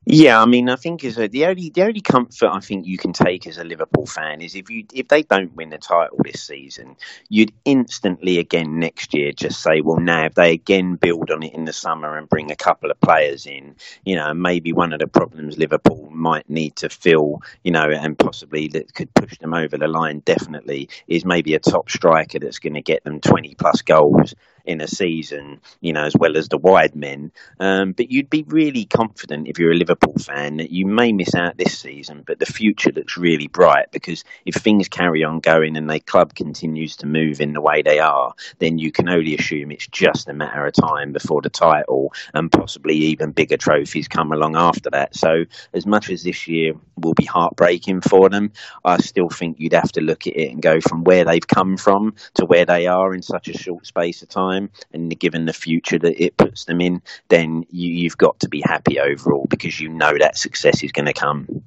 [0.08, 3.12] Yeah, I mean, I think is the only the only comfort I think you can
[3.12, 6.44] take as a Liverpool fan is if you if they don't win the title this
[6.44, 6.96] season,
[7.28, 11.54] you'd instantly again next year just say, well, now if they again build on it
[11.54, 15.00] in the summer and bring a couple of players in, you know, maybe one of
[15.00, 19.56] the problems Liverpool might need to fill, you know, and possibly that could push them
[19.56, 23.56] over the line definitely is maybe a top striker that's going to get them twenty
[23.56, 24.36] plus goals
[24.68, 27.32] in a season, you know, as well as the wide men.
[27.60, 31.36] Um, but you'd be really confident if you're a Liverpool fan that you may miss
[31.36, 35.78] out this season, but the future looks really bright because if things carry on going
[35.78, 39.36] and the club continues to move in the way they are, then you can only
[39.36, 44.08] assume it's just a matter of time before the title and possibly even bigger trophies
[44.08, 45.16] come along after that.
[45.16, 48.52] So, as much as this year will be heartbreaking for them,
[48.84, 51.78] I still think you'd have to look at it and go from where they've come
[51.78, 55.46] from to where they are in such a short space of time time and given
[55.46, 59.48] the future that it puts them in, then you, you've got to be happy overall
[59.50, 61.64] because you know that success is going to come.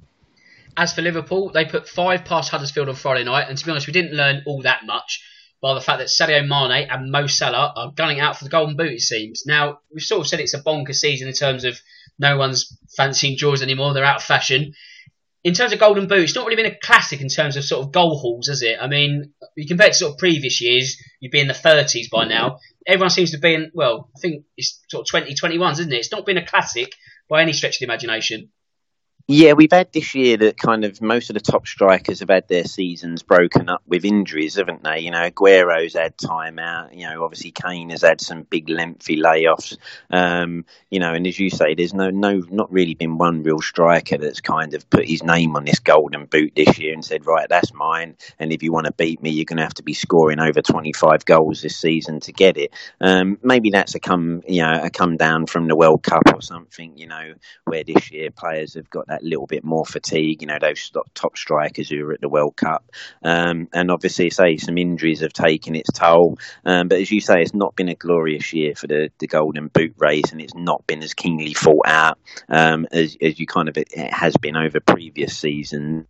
[0.77, 3.87] As for Liverpool, they put five past Huddersfield on Friday night, and to be honest,
[3.87, 5.23] we didn't learn all that much
[5.61, 8.77] by the fact that Sadio Mane and Mo Salah are gunning out for the Golden
[8.77, 9.43] Boot, it seems.
[9.45, 11.79] Now, we've sort of said it's a bonker season in terms of
[12.17, 14.73] no one's fancying draws anymore, they're out of fashion
[15.43, 17.85] in terms of Golden Boot, it's not really been a classic in terms of sort
[17.85, 18.77] of goal hauls, has it?
[18.79, 22.09] I mean, you compare it to sort of previous years, you'd be in the 30s
[22.09, 22.59] by now.
[22.89, 25.97] Everyone seems to be in, well, I think it's sort of 2021s, isn't it?
[25.97, 26.91] It's not been a classic
[27.29, 28.49] by any stretch of the imagination.
[29.27, 32.47] Yeah, we've had this year that kind of most of the top strikers have had
[32.47, 35.01] their seasons broken up with injuries, haven't they?
[35.01, 36.95] You know, Aguero's had time out.
[36.95, 39.77] You know, obviously Kane has had some big lengthy layoffs.
[40.09, 43.61] Um, you know, and as you say, there's no, no, not really been one real
[43.61, 47.27] striker that's kind of put his name on this golden boot this year and said,
[47.27, 48.15] right, that's mine.
[48.39, 50.63] And if you want to beat me, you're going to have to be scoring over
[50.63, 52.73] 25 goals this season to get it.
[52.99, 56.41] Um, maybe that's a come, you know, a come down from the World Cup or
[56.41, 56.97] something.
[56.97, 57.33] You know,
[57.65, 60.41] where this year players have got that that little bit more fatigue.
[60.41, 62.91] You know, those top strikers who were at the World Cup,
[63.23, 66.37] um, and obviously, say some injuries have taken its toll.
[66.65, 69.67] Um, but as you say, it's not been a glorious year for the, the Golden
[69.67, 73.69] Boot race, and it's not been as keenly fought out um, as, as you kind
[73.69, 76.05] of it has been over previous seasons.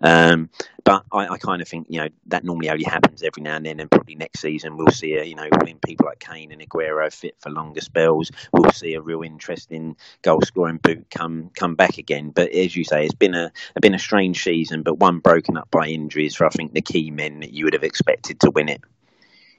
[0.00, 0.50] Um,
[0.84, 3.66] but I, I, kind of think you know that normally only happens every now and
[3.66, 6.62] then, and probably next season we'll see a you know when people like Kane and
[6.62, 11.74] Aguero fit for longer spells, we'll see a real interesting goal scoring boot come come
[11.74, 12.30] back again.
[12.30, 15.70] But as you say, it's been a been a strange season, but one broken up
[15.70, 18.68] by injuries for I think the key men that you would have expected to win
[18.68, 18.80] it.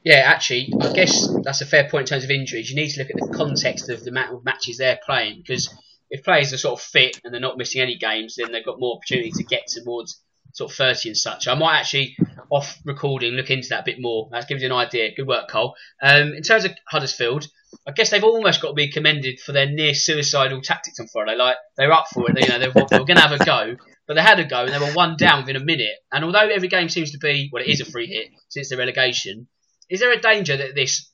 [0.04, 2.70] Yeah, actually, I guess that's a fair point in terms of injuries.
[2.70, 5.74] You need to look at the context of the matches they're playing because
[6.10, 8.80] if players are sort of fit and they're not missing any games, then they've got
[8.80, 10.22] more opportunity to get towards
[10.54, 11.48] sort of 30 and such.
[11.48, 12.17] I might actually,
[12.50, 14.30] off recording, look into that a bit more.
[14.32, 15.13] That gives you an idea.
[15.15, 15.76] Good work, Cole.
[16.02, 17.48] Um, in terms of Huddersfield,
[17.88, 21.38] I guess they've almost got to be commended for their near suicidal tactics on Friday.
[21.38, 23.45] Like they're up for it, they, you know, they were, were going to have a
[23.45, 23.76] go,
[24.08, 25.98] but they had a go and they were one down within a minute.
[26.12, 28.78] And although every game seems to be, well, it is a free hit since the
[28.78, 29.48] relegation,
[29.88, 31.12] is there a danger that this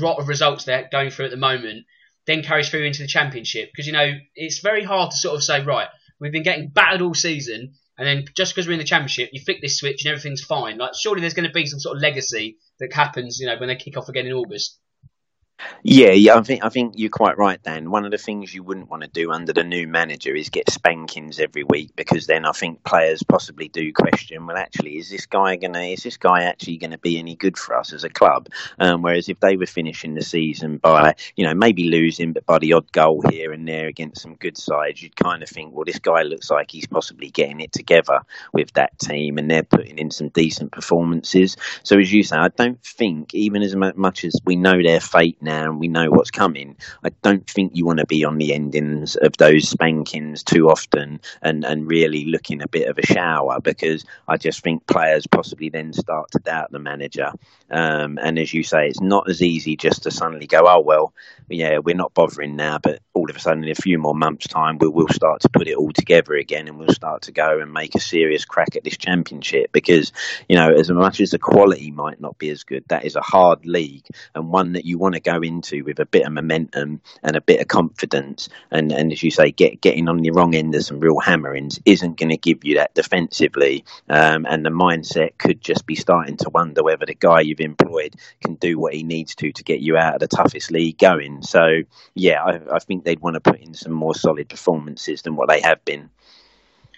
[0.00, 1.84] rot of results they're going through at the moment
[2.26, 3.70] then carries through into the championship?
[3.72, 5.88] Because you know it's very hard to sort of say, right,
[6.20, 9.40] we've been getting battered all season, and then just because we're in the championship, you
[9.40, 10.78] flick this switch and everything's fine.
[10.78, 13.68] Like surely there's going to be some sort of legacy that happens, you know, when
[13.68, 14.78] they kick off again in August.
[15.82, 17.90] Yeah, yeah, I think I think you're quite right, Dan.
[17.90, 20.70] One of the things you wouldn't want to do under the new manager is get
[20.70, 25.26] spankings every week because then I think players possibly do question, well, actually, is this
[25.26, 28.10] guy gonna is this guy actually going to be any good for us as a
[28.10, 28.48] club?
[28.78, 32.58] Um, whereas if they were finishing the season by you know maybe losing, but by
[32.58, 35.84] the odd goal here and there against some good sides, you'd kind of think, well,
[35.84, 38.20] this guy looks like he's possibly getting it together
[38.52, 41.56] with that team, and they're putting in some decent performances.
[41.82, 45.38] So as you say, I don't think even as much as we know their fate
[45.42, 48.54] now and we know what's coming, I don't think you want to be on the
[48.54, 53.60] endings of those spankings too often and, and really looking a bit of a shower
[53.60, 57.32] because I just think players possibly then start to doubt the manager.
[57.70, 61.12] Um, and as you say, it's not as easy just to suddenly go, oh, well,
[61.48, 64.48] yeah, we're not bothering now, but all of a sudden in a few more months'
[64.48, 67.60] time, we'll, we'll start to put it all together again and we'll start to go
[67.60, 70.12] and make a serious crack at this championship because,
[70.48, 73.20] you know, as much as the quality might not be as good, that is a
[73.20, 77.00] hard league and one that you want to go into with a bit of momentum
[77.22, 78.48] and a bit of confidence.
[78.70, 81.78] And, and as you say, get, getting on the wrong end of some real hammerings
[81.84, 83.84] isn't going to give you that defensively.
[84.08, 88.14] Um, and the mindset could just be starting to wonder whether the guy you've employed
[88.42, 91.33] can do what he needs to to get you out of the toughest league going.
[91.42, 91.82] So,
[92.14, 95.48] yeah, I, I think they'd want to put in some more solid performances than what
[95.48, 96.10] they have been.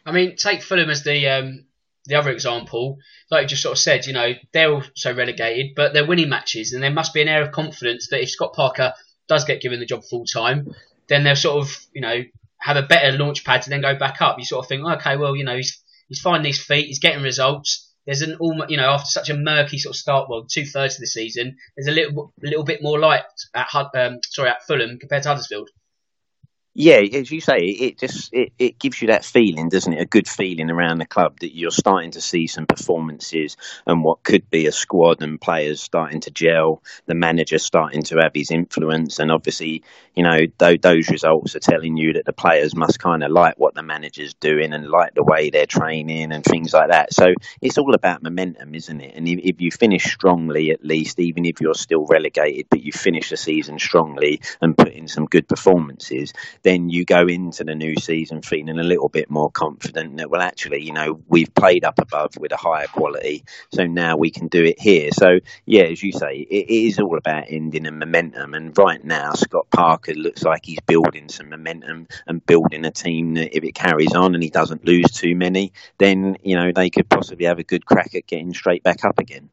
[0.04, 1.64] I mean, take Fulham as the um,
[2.06, 2.98] the other example,
[3.30, 6.72] like you just sort of said, you know, they're also relegated, but they're winning matches,
[6.72, 8.92] and there must be an air of confidence that if Scott Parker
[9.28, 10.72] does get given the job full time,
[11.08, 12.22] then they'll sort of, you know,
[12.58, 14.38] have a better launch pad to then go back up.
[14.38, 17.22] You sort of think, okay, well, you know, he's he's finding his feet, he's getting
[17.22, 17.85] results.
[18.06, 20.94] There's an almost, you know, after such a murky sort of start, well, two thirds
[20.94, 23.22] of the season, there's a little a little bit more light
[23.54, 25.70] at um, sorry at Fulham compared to Huddersfield
[26.78, 30.00] yeah, as you say, it just it, it gives you that feeling, doesn't it?
[30.02, 34.22] A good feeling around the club that you're starting to see some performances and what
[34.22, 36.82] could be a squad and players starting to gel.
[37.06, 39.84] The manager starting to have his influence, and obviously,
[40.14, 43.58] you know, th- those results are telling you that the players must kind of like
[43.58, 47.14] what the manager's doing and like the way they're training and things like that.
[47.14, 49.14] So it's all about momentum, isn't it?
[49.14, 52.92] And if, if you finish strongly, at least, even if you're still relegated, but you
[52.92, 56.34] finish the season strongly and put in some good performances
[56.66, 60.42] then you go into the new season feeling a little bit more confident that, well,
[60.42, 64.48] actually, you know, we've played up above with a higher quality, so now we can
[64.48, 65.10] do it here.
[65.12, 68.54] So, yeah, as you say, it is all about ending and momentum.
[68.54, 73.34] And right now, Scott Parker looks like he's building some momentum and building a team
[73.34, 76.90] that if it carries on and he doesn't lose too many, then, you know, they
[76.90, 79.50] could possibly have a good crack at getting straight back up again.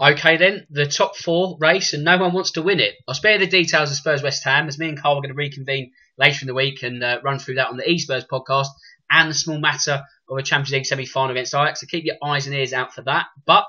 [0.00, 2.94] Okay, then the top four race, and no one wants to win it.
[3.08, 5.34] I'll spare the details of Spurs West Ham as me and Karl are going to
[5.34, 8.68] reconvene later in the week and uh, run through that on the eSpurs podcast
[9.10, 11.80] and the small matter of a Champions League semi-final against Ajax.
[11.80, 13.26] So keep your eyes and ears out for that.
[13.46, 13.68] But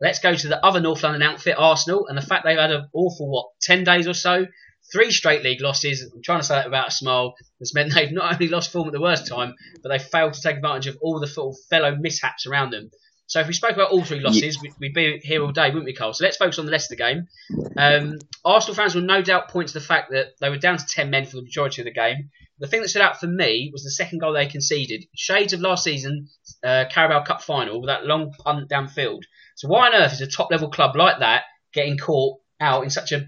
[0.00, 2.88] let's go to the other North London outfit, Arsenal, and the fact they've had an
[2.94, 4.46] awful what ten days or so,
[4.92, 6.10] three straight league losses.
[6.14, 7.34] I'm trying to say that without a smile.
[7.60, 10.40] It's meant they've not only lost form at the worst time, but they failed to
[10.40, 12.90] take advantage of all the fellow mishaps around them.
[13.28, 14.70] So if we spoke about all three losses, yeah.
[14.80, 16.14] we'd be here all day, wouldn't we, Karl?
[16.14, 17.28] So let's focus on the Leicester game.
[17.76, 20.86] Um, Arsenal fans will no doubt point to the fact that they were down to
[20.86, 22.30] 10 men for the majority of the game.
[22.58, 25.04] The thing that stood out for me was the second goal they conceded.
[25.14, 26.28] Shades of last season,
[26.64, 29.20] uh, Carabao Cup final, with that long punt downfield.
[29.56, 32.90] So why on earth is a top level club like that getting caught out in
[32.90, 33.26] such a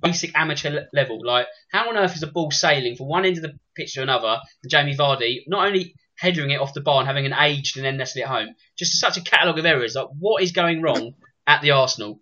[0.00, 1.18] basic amateur level?
[1.26, 4.02] Like, how on earth is a ball sailing from one end of the pitch to
[4.02, 7.78] another, and Jamie Vardy not only headering it off the bar and having an aged
[7.78, 8.54] and then nesting it home.
[8.76, 9.94] Just such a catalogue of errors.
[9.94, 11.14] Like, what is going wrong
[11.46, 12.20] at the Arsenal?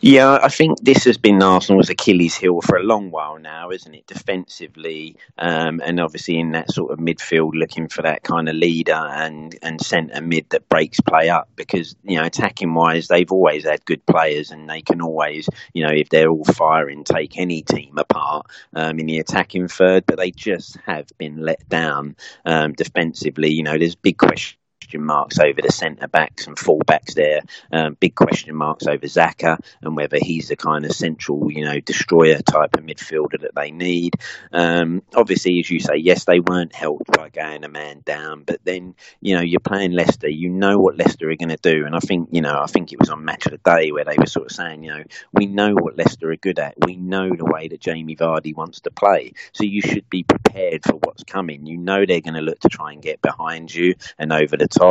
[0.00, 3.94] Yeah, I think this has been Arsenal's Achilles heel for a long while now, isn't
[3.94, 4.06] it?
[4.06, 8.92] Defensively, um, and obviously in that sort of midfield, looking for that kind of leader
[8.92, 11.48] and and centre mid that breaks play up.
[11.56, 15.82] Because you know, attacking wise, they've always had good players, and they can always, you
[15.82, 20.04] know, if they're all firing, take any team apart um, in the attacking third.
[20.06, 23.50] But they just have been let down um, defensively.
[23.50, 24.58] You know, there's big questions
[24.94, 27.40] question marks over the centre backs and full backs there.
[27.72, 31.80] Um, big question marks over Xhaka and whether he's the kind of central, you know,
[31.80, 34.14] destroyer type of midfielder that they need.
[34.52, 38.60] Um, obviously, as you say, yes, they weren't helped by going a man down, but
[38.64, 40.28] then you know you're playing Leicester.
[40.28, 42.92] You know what Leicester are going to do, and I think you know I think
[42.92, 45.04] it was on Match of the Day where they were sort of saying, you know,
[45.32, 46.74] we know what Leicester are good at.
[46.86, 50.84] We know the way that Jamie Vardy wants to play, so you should be prepared
[50.84, 51.66] for what's coming.
[51.66, 54.68] You know they're going to look to try and get behind you and over the
[54.68, 54.83] top,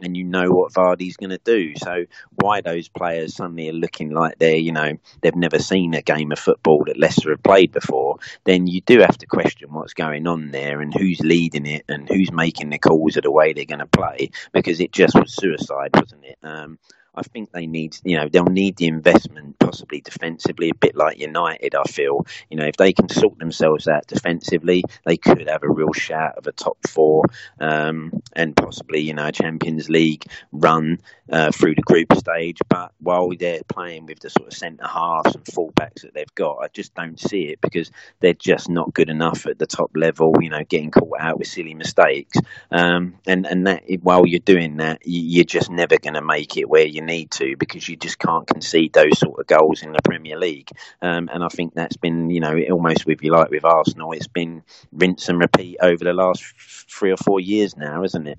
[0.00, 1.74] and you know what Vardy's going to do.
[1.76, 6.02] So why those players suddenly are looking like they're, you know, they've never seen a
[6.02, 9.94] game of football that Leicester have played before, then you do have to question what's
[9.94, 13.52] going on there and who's leading it and who's making the calls of the way
[13.52, 16.38] they're going to play because it just was suicide, wasn't it?
[16.42, 16.78] Um,
[17.14, 21.18] I think they need, you know, they'll need the investment possibly defensively, a bit like
[21.18, 21.74] United.
[21.74, 25.68] I feel, you know, if they can sort themselves out defensively, they could have a
[25.68, 27.24] real shout of a top four
[27.60, 30.98] um, and possibly, you know, a Champions League run
[31.30, 32.58] uh, through the group stage.
[32.68, 36.58] But while they're playing with the sort of centre halves and fullbacks that they've got,
[36.58, 40.34] I just don't see it because they're just not good enough at the top level.
[40.40, 42.38] You know, getting caught out with silly mistakes,
[42.70, 46.68] um, and and that while you're doing that, you're just never going to make it
[46.68, 50.02] where you need to because you just can't concede those sort of goals in the
[50.02, 50.70] Premier League.
[51.00, 54.28] Um, and I think that's been, you know, almost with you like with Arsenal, it's
[54.28, 54.62] been
[54.92, 56.42] rinse and repeat over the last
[56.90, 58.38] three or four years now, isn't it?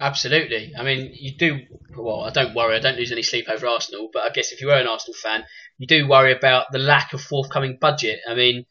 [0.00, 0.74] Absolutely.
[0.78, 1.60] I mean, you do.
[1.96, 2.76] Well, I don't worry.
[2.76, 4.08] I don't lose any sleep over Arsenal.
[4.12, 5.44] But I guess if you were an Arsenal fan,
[5.76, 8.20] you do worry about the lack of forthcoming budget.
[8.28, 8.66] I mean,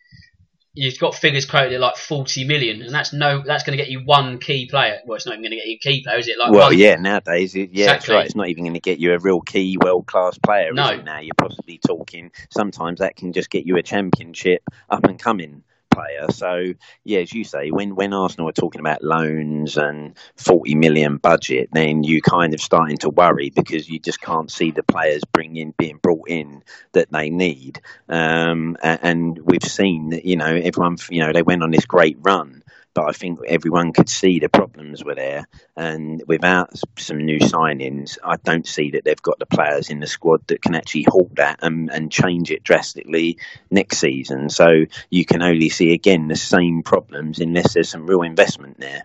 [0.78, 3.92] you've got figures quoted at like 40 million, and that's no, that's going to get
[3.92, 5.00] you one key player.
[5.06, 6.38] Well, it's not even going to get you a key player, is it?
[6.38, 7.90] Like well, one, yeah, nowadays, it, yeah, Exactly.
[7.96, 8.26] that's right.
[8.26, 10.72] It's not even going to get you a real key world class player.
[10.74, 10.92] No.
[10.92, 12.32] is it now you're possibly talking.
[12.50, 15.64] Sometimes that can just get you a championship up and coming
[15.98, 16.28] player.
[16.32, 16.74] So
[17.06, 21.70] yeah, as you say, when when Arsenal are talking about loans and 40 million budget,
[21.74, 25.74] then you kind of starting to worry because you just can't see the players bringing
[25.78, 27.82] being brought in that they need.
[28.10, 31.86] Um, a- and we've seen that you know everyone you know they went on this
[31.86, 32.57] great run.
[32.98, 38.18] But I think everyone could see the problems were there, and without some new signings,
[38.24, 41.36] I don't see that they've got the players in the squad that can actually halt
[41.36, 43.38] that and, and change it drastically
[43.70, 44.50] next season.
[44.50, 49.04] So you can only see again the same problems unless there's some real investment there.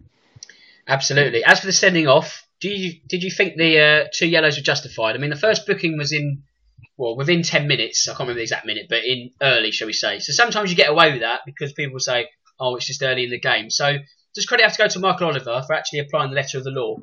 [0.88, 1.44] Absolutely.
[1.44, 4.62] As for the sending off, do you did you think the uh, two yellows were
[4.62, 5.16] justified?
[5.16, 6.44] I mean, the first booking was in
[6.96, 8.08] well within ten minutes.
[8.08, 10.18] I can't remember the exact minute, but in early, shall we say?
[10.20, 12.28] So sometimes you get away with that because people say,
[12.62, 13.98] "Oh, it's just early in the game." So
[14.34, 16.70] does credit have to go to Michael Oliver for actually applying the letter of the
[16.70, 16.96] law?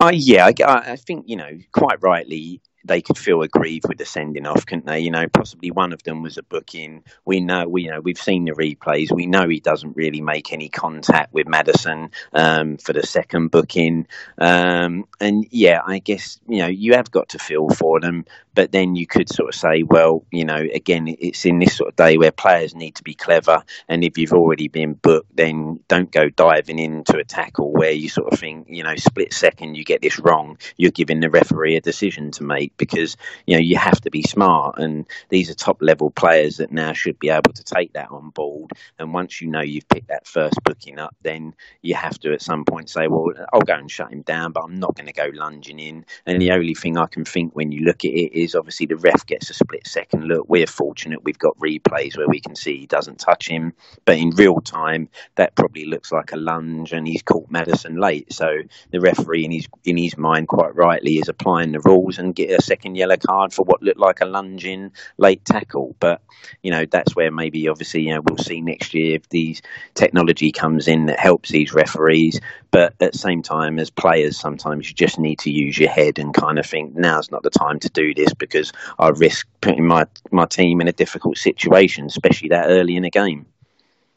[0.00, 3.98] Uh, yeah, I, I I think you know quite rightly they could feel aggrieved with
[3.98, 5.00] the sending off, couldn't they?
[5.00, 7.04] You know, possibly one of them was a booking.
[7.24, 9.12] We know, we you know, we've seen the replays.
[9.12, 14.06] We know he doesn't really make any contact with Madison um, for the second booking.
[14.38, 18.72] Um, and yeah, I guess you know you have got to feel for them, but
[18.72, 21.96] then you could sort of say, well, you know, again, it's in this sort of
[21.96, 26.10] day where players need to be clever, and if you've already been booked, then don't
[26.10, 29.84] go diving into a tackle where you sort of think, you know, split second you
[29.84, 33.76] get this wrong, you're giving the referee a decision to make because you know you
[33.76, 37.52] have to be smart, and these are top level players that now should be able
[37.52, 38.72] to take that on board.
[38.98, 42.42] And once you know you've picked that first booking up, then you have to at
[42.42, 45.12] some point say, well, I'll go and shut him down, but I'm not going to
[45.12, 46.04] go lunging in.
[46.26, 48.96] And the only thing I can think when you look at it is obviously the
[48.96, 50.46] ref gets a split second look.
[50.48, 54.30] We're fortunate we've got replays where we can see he doesn't touch him, but in
[54.30, 58.32] real time that probably looks like a lunge, and he's caught Madison late.
[58.32, 58.48] So
[58.90, 62.50] the referee in his in his mind, quite rightly, is applying the rules and get
[62.50, 65.96] a second yellow card for what looked like a lunging late tackle.
[66.00, 66.22] But
[66.62, 69.62] you know that's where maybe obviously you know we'll see next year if these
[69.94, 72.40] technology comes in that helps these referees.
[72.70, 76.18] But at the same time, as players, sometimes you just need to use your head
[76.18, 79.86] and kind of think now's not the time to do this because I risk putting
[79.86, 83.46] my my team in a difficult situation, especially that early in a game.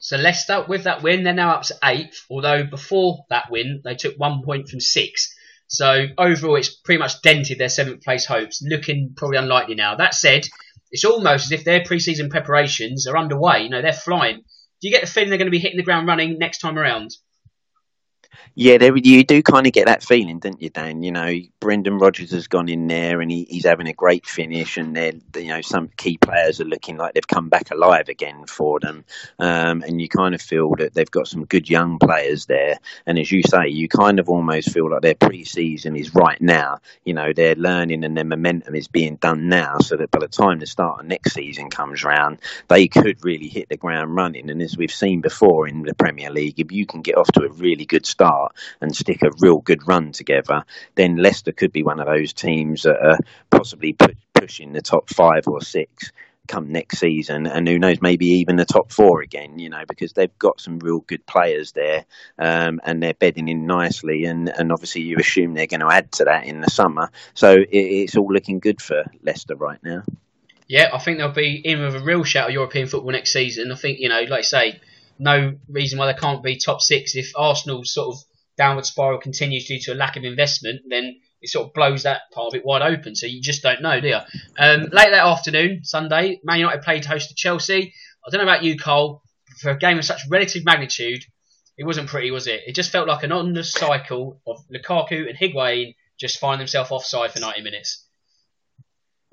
[0.03, 2.25] So Leicester, with that win, they're now up to eighth.
[2.29, 5.33] Although before that win, they took one point from six.
[5.73, 9.95] So overall, it's pretty much dented their seventh place hopes, looking probably unlikely now.
[9.95, 10.45] That said,
[10.91, 13.63] it's almost as if their pre-season preparations are underway.
[13.63, 14.37] You know, they're flying.
[14.37, 16.77] Do you get the feeling they're going to be hitting the ground running next time
[16.77, 17.15] around?
[18.55, 21.01] Yeah, there, you do kind of get that feeling, don't you, Dan?
[21.01, 24.77] You know, Brendan Rodgers has gone in there and he, he's having a great finish,
[24.77, 28.45] and they're, you know, some key players are looking like they've come back alive again
[28.45, 29.05] for them.
[29.39, 32.77] Um, and you kind of feel that they've got some good young players there.
[33.07, 36.39] And as you say, you kind of almost feel like their pre season is right
[36.39, 36.79] now.
[37.05, 40.27] You know, they're learning and their momentum is being done now, so that by the
[40.27, 44.51] time the start of next season comes round, they could really hit the ground running.
[44.51, 47.45] And as we've seen before in the Premier League, if you can get off to
[47.45, 50.63] a really good start, start and stick a real good run together,
[50.95, 53.19] then Leicester could be one of those teams that are
[53.49, 56.11] possibly put, pushing the top five or six
[56.45, 59.59] come next season, and who knows, maybe even the top four again.
[59.59, 62.05] You know, because they've got some real good players there,
[62.37, 66.11] um, and they're bedding in nicely, and, and obviously you assume they're going to add
[66.13, 67.11] to that in the summer.
[67.33, 70.03] So it, it's all looking good for Leicester right now.
[70.67, 73.71] Yeah, I think they'll be in with a real shout of European football next season.
[73.71, 74.81] I think you know, like I say,
[75.23, 78.23] no reason why they can't be top six if Arsenal's sort of
[78.57, 80.81] downward spiral continues due to a lack of investment.
[80.87, 83.15] Then it sort of blows that part of it wide open.
[83.15, 84.19] So you just don't know, do you?
[84.57, 87.93] Um, late that afternoon, Sunday, Man United played host to Chelsea.
[88.25, 89.21] I don't know about you, Karl.
[89.59, 91.23] For a game of such relative magnitude,
[91.77, 92.61] it wasn't pretty, was it?
[92.65, 97.31] It just felt like an endless cycle of Lukaku and Higuain just finding themselves offside
[97.31, 98.02] for 90 minutes.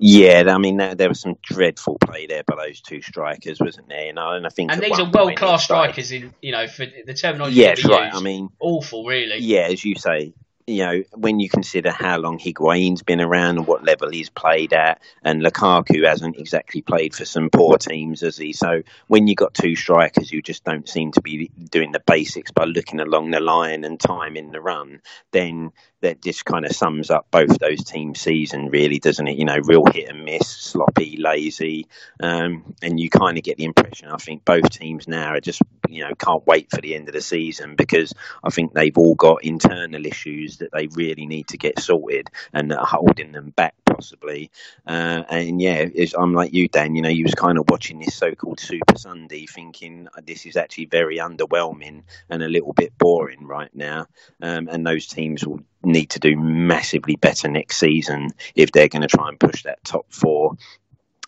[0.03, 3.87] Yeah, I mean there, there was some dreadful play there by those two strikers, wasn't
[3.87, 4.07] there?
[4.07, 6.87] You know, and I think and these are world class strikers in you know for
[7.05, 7.57] the terminology.
[7.57, 8.11] Yeah, right.
[8.11, 9.37] I mean, awful, really.
[9.37, 10.33] Yeah, as you say,
[10.65, 14.73] you know, when you consider how long Higuain's been around and what level he's played
[14.73, 18.53] at, and Lukaku hasn't exactly played for some poor teams, has he?
[18.53, 22.51] So when you got two strikers who just don't seem to be doing the basics
[22.51, 25.71] by looking along the line and time in the run, then
[26.01, 29.37] that just kind of sums up both those teams' season, really, doesn't it?
[29.37, 31.87] You know, real hit and miss, sloppy, lazy,
[32.19, 34.09] um, and you kind of get the impression.
[34.09, 37.13] I think both teams now are just, you know, can't wait for the end of
[37.13, 41.57] the season because I think they've all got internal issues that they really need to
[41.57, 44.51] get sorted and that are holding them back possibly.
[44.87, 45.85] Uh, and yeah,
[46.17, 46.95] I'm like you, Dan.
[46.95, 50.85] You know, you was kind of watching this so-called Super Sunday, thinking this is actually
[50.85, 54.07] very underwhelming and a little bit boring right now.
[54.41, 59.01] Um, and those teams will need to do massively better next season if they're going
[59.01, 60.57] to try and push that top four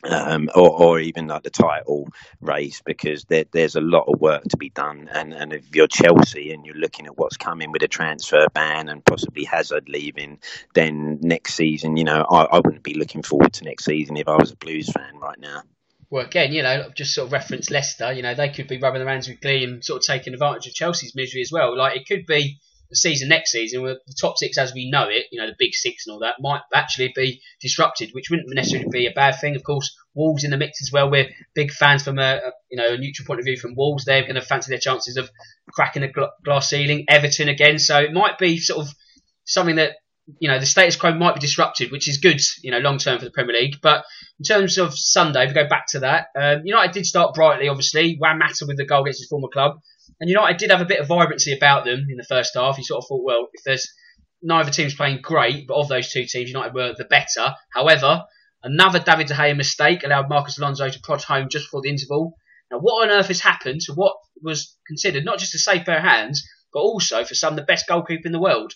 [0.10, 2.10] um, or, or, even like the title
[2.42, 5.10] race because there, there's a lot of work to be done.
[5.12, 8.90] And, and if you're Chelsea and you're looking at what's coming with a transfer ban
[8.90, 10.40] and possibly Hazard leaving,
[10.74, 14.28] then next season, you know, I, I wouldn't be looking forward to next season if
[14.28, 15.64] I was a Blues fan right now.
[16.10, 18.12] Well, again, you know, just sort of reference Leicester.
[18.12, 20.68] You know, they could be rubbing their hands with glee and sort of taking advantage
[20.68, 21.76] of Chelsea's misery as well.
[21.76, 22.60] Like it could be
[22.94, 25.56] the season next season, where the top six as we know it, you know, the
[25.58, 29.40] big six and all that, might actually be disrupted, which wouldn't necessarily be a bad
[29.42, 29.56] thing.
[29.56, 31.10] Of course, Wolves in the mix as well.
[31.10, 32.40] We're big fans from a,
[32.70, 34.06] you know a neutral point of view from Wolves.
[34.06, 35.30] They're going to fancy their chances of
[35.72, 37.06] cracking the glass ceiling.
[37.10, 38.94] Everton again, so it might be sort of
[39.46, 39.94] something that
[40.40, 43.18] you know the status quo might be disrupted, which is good, you know, long term
[43.18, 43.78] for the Premier League.
[43.82, 44.06] But
[44.40, 47.70] in terms of Sunday, if we go back to that, um, United did start brightly,
[47.70, 48.18] obviously.
[48.20, 49.80] Juan Mata with the goal against his former club.
[50.20, 52.78] And United did have a bit of vibrancy about them in the first half.
[52.78, 53.88] You sort of thought, well, if there's
[54.42, 57.56] neither team's playing great, but of those two teams, United were the better.
[57.74, 58.24] However,
[58.64, 62.36] another David De Gea mistake allowed Marcos Alonso to prod home just before the interval.
[62.72, 65.98] Now, what on earth has happened to what was considered not just a safe pair
[65.98, 66.44] of hands,
[66.74, 68.74] but also for some the best goalkeeper in the world?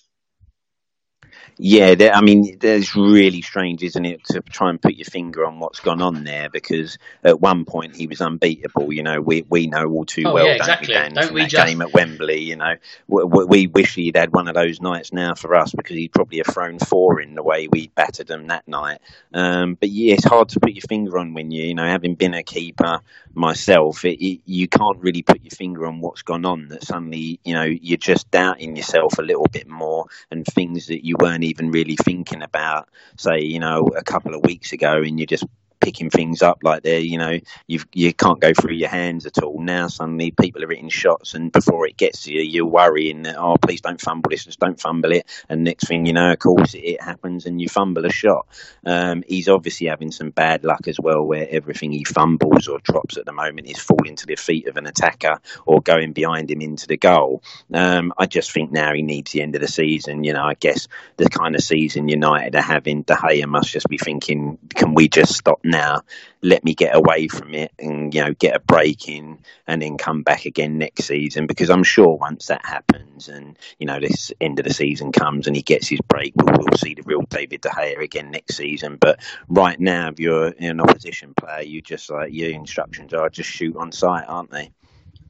[1.57, 5.59] Yeah, I mean, it's really strange, isn't it, to try and put your finger on
[5.59, 6.49] what's gone on there?
[6.49, 8.93] Because at one point he was unbeatable.
[8.93, 10.87] You know, we we know all too oh, well, yeah, don't exactly.
[10.89, 11.67] we, Dan, don't from we that just...
[11.67, 12.41] game at Wembley.
[12.41, 12.75] You know,
[13.07, 16.37] we, we, wish he'd had one of those nights now for us because he'd probably
[16.37, 18.99] have thrown four in the way we battered them that night.
[19.33, 22.15] Um, but yeah, it's hard to put your finger on when you, you know, having
[22.15, 23.01] been a keeper
[23.37, 26.67] myself, it, it, you can't really put your finger on what's gone on.
[26.69, 31.05] That suddenly, you know, you're just doubting yourself a little bit more, and things that
[31.05, 35.19] you weren't even really thinking about, say, you know, a couple of weeks ago, and
[35.19, 35.45] you just
[35.79, 39.41] picking things up like they're you know you you can't go through your hands at
[39.43, 39.61] all.
[39.61, 43.37] Now suddenly people are hitting shots and before it gets to you you're worrying that
[43.37, 45.25] oh please don't fumble this just don't fumble it.
[45.49, 48.47] And next thing you know of course it, happens and you fumble a shot.
[48.85, 53.17] Um, he's obviously having some bad luck as well where everything he fumbles or drops
[53.17, 56.61] at the moment is falling to the feet of an attacker or going behind him
[56.61, 57.43] into the goal.
[57.73, 60.23] Um, I just think now he needs the end of the season.
[60.23, 63.87] You know I guess the kind of season United are having De Gea must just
[63.87, 66.01] be thinking can we just stop now.
[66.41, 69.97] Let me get away from it and you know get a break in, and then
[69.97, 71.47] come back again next season.
[71.47, 75.47] Because I'm sure once that happens, and you know this end of the season comes,
[75.47, 78.55] and he gets his break, we'll, we'll see the real David De Gea again next
[78.55, 78.97] season.
[78.99, 83.49] But right now, if you're an opposition player, you just like your instructions are just
[83.49, 84.71] shoot on sight, aren't they?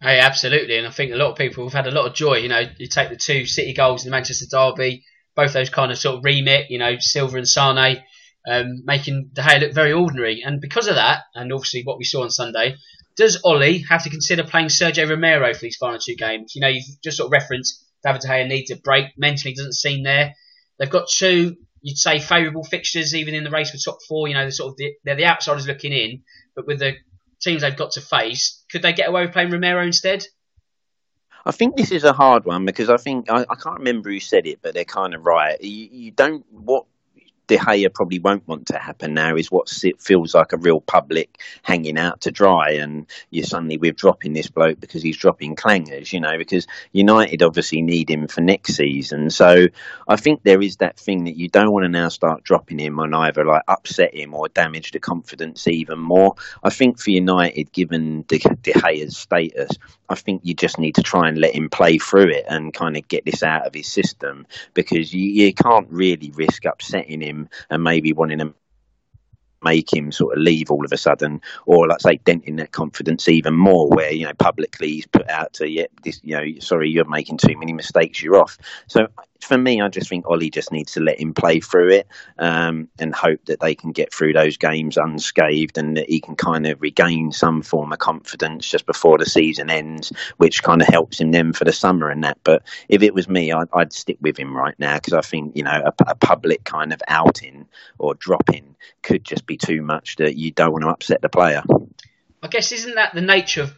[0.01, 2.35] Hey, absolutely, and I think a lot of people have had a lot of joy.
[2.35, 5.03] You know, you take the two City goals in the Manchester derby,
[5.35, 6.69] both those kind of sort of remit.
[6.69, 8.03] You know, Silva and Sane
[8.47, 10.41] um, making De Gea look very ordinary.
[10.43, 12.75] And because of that, and obviously what we saw on Sunday,
[13.17, 16.53] does Ollie have to consider playing Sergio Romero for these final two games?
[16.55, 19.07] You know, you've just sort of referenced David De Gea needs a break.
[19.17, 20.33] Mentally doesn't seem there.
[20.79, 24.27] They've got two, you'd say, favourable fixtures, even in the race for top four.
[24.27, 26.21] You know, they're sort of the, they're the outsiders looking in,
[26.55, 26.93] but with the
[27.41, 30.23] teams they've got to face, could they get away with playing Romero instead?
[31.45, 34.19] I think this is a hard one because I think I, I can't remember who
[34.19, 35.59] said it, but they're kind of right.
[35.61, 36.85] You, you don't what
[37.47, 39.69] De Gea probably won't want to happen now is what
[39.99, 44.49] feels like a real public hanging out to dry, and you're suddenly we're dropping this
[44.49, 49.29] bloke because he's dropping clangers, you know, because United obviously need him for next season.
[49.29, 49.67] So
[50.07, 52.99] I think there is that thing that you don't want to now start dropping him
[52.99, 56.35] and either like upset him or damage the confidence even more.
[56.63, 59.71] I think for United, given De, De Gea's status,
[60.09, 62.97] I think you just need to try and let him play through it and kind
[62.97, 67.36] of get this out of his system because you, you can't really risk upsetting him
[67.69, 68.53] and maybe wanting to
[69.63, 73.27] make him sort of leave all of a sudden, or let's say denting that confidence
[73.27, 76.89] even more, where you know publicly he's put out to yeah, this you know sorry
[76.89, 78.57] you're making too many mistakes, you're off.
[78.87, 79.07] So
[79.41, 82.07] for me, I just think Ollie just needs to let him play through it
[82.37, 86.35] um, and hope that they can get through those games unscathed and that he can
[86.35, 90.87] kind of regain some form of confidence just before the season ends, which kind of
[90.87, 92.37] helps him then for the summer and that.
[92.43, 95.55] But if it was me, I'd, I'd stick with him right now because I think
[95.55, 97.67] you know a, a, public kind of outing
[97.97, 101.63] or dropping could just be too much that you don't want to upset the player.
[102.43, 103.73] I guess isn't that the nature of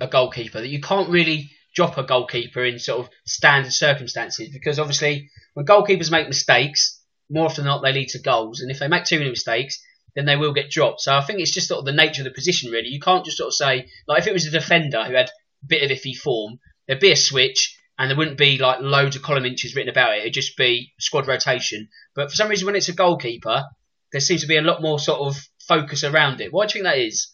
[0.00, 4.78] a goalkeeper that you can't really drop a goalkeeper in sort of standard circumstances because
[4.78, 7.00] obviously when goalkeepers make mistakes,
[7.30, 9.82] more often than not they lead to goals, and if they make too many mistakes,
[10.14, 11.00] then they will get dropped.
[11.00, 12.88] So I think it's just sort of the nature of the position really.
[12.88, 15.66] You can't just sort of say like if it was a defender who had a
[15.66, 19.22] bit of iffy form, there'd be a switch and there wouldn't be like loads of
[19.22, 20.20] column inches written about it.
[20.20, 21.88] It'd just be squad rotation.
[22.14, 23.64] But for some reason, when it's a goalkeeper,
[24.12, 26.52] there seems to be a lot more sort of focus around it.
[26.52, 27.32] Why do you think that is?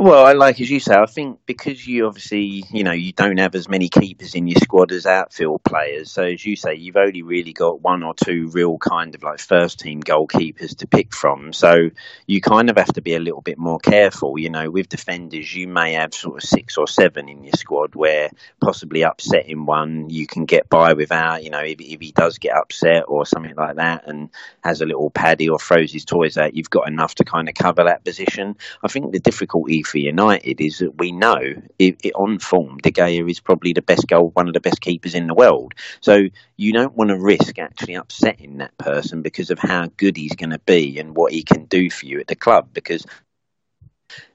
[0.00, 3.38] Well, I like as you say, I think because you obviously, you know, you don't
[3.38, 6.12] have as many keepers in your squad as outfield players.
[6.12, 9.40] So as you say, you've only really got one or two real kind of like
[9.40, 11.52] first team goalkeepers to pick from.
[11.52, 11.90] So
[12.28, 14.38] you kind of have to be a little bit more careful.
[14.38, 17.96] You know, with defenders, you may have sort of six or seven in your squad
[17.96, 18.30] where
[18.60, 21.42] possibly upsetting one you can get by without.
[21.42, 24.30] You know, if, if he does get upset or something like that and
[24.62, 27.56] has a little paddy or throws his toys out, you've got enough to kind of
[27.56, 28.54] cover that position.
[28.80, 31.40] I think the difficulty for United is that we know
[31.78, 34.80] it, it, on form, De Gea is probably the best goal, one of the best
[34.80, 35.74] keepers in the world.
[36.00, 36.24] So
[36.56, 40.50] you don't want to risk actually upsetting that person because of how good he's going
[40.50, 42.68] to be and what he can do for you at the club.
[42.72, 43.04] Because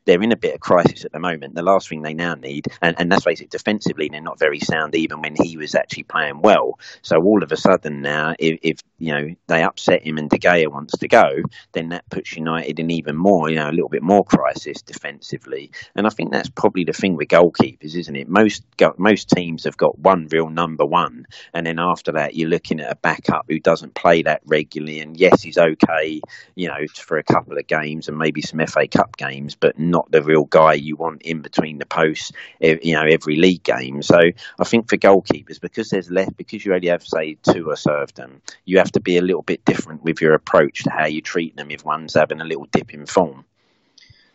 [0.05, 1.55] they're in a bit of crisis at the moment.
[1.55, 4.59] The last thing they now need, and, and let's face it, defensively, they're not very
[4.59, 6.79] sound even when he was actually playing well.
[7.01, 10.37] So all of a sudden now, if, if you know they upset him and De
[10.37, 11.29] Gea wants to go,
[11.73, 15.71] then that puts United in even more, you know, a little bit more crisis defensively.
[15.95, 18.27] And I think that's probably the thing with goalkeepers, isn't it?
[18.27, 18.63] Most
[18.97, 22.91] most teams have got one real number one, and then after that, you're looking at
[22.91, 24.99] a backup who doesn't play that regularly.
[24.99, 26.21] And yes, he's okay,
[26.55, 29.92] you know, for a couple of games and maybe some FA Cup games, but not
[30.09, 34.01] the real guy you want in between the posts, you know, every league game.
[34.01, 34.19] So
[34.59, 37.93] I think for goalkeepers, because there's less, because you only have say two or so
[37.93, 41.05] of them, you have to be a little bit different with your approach to how
[41.05, 43.45] you treat them if one's having a little dip in form.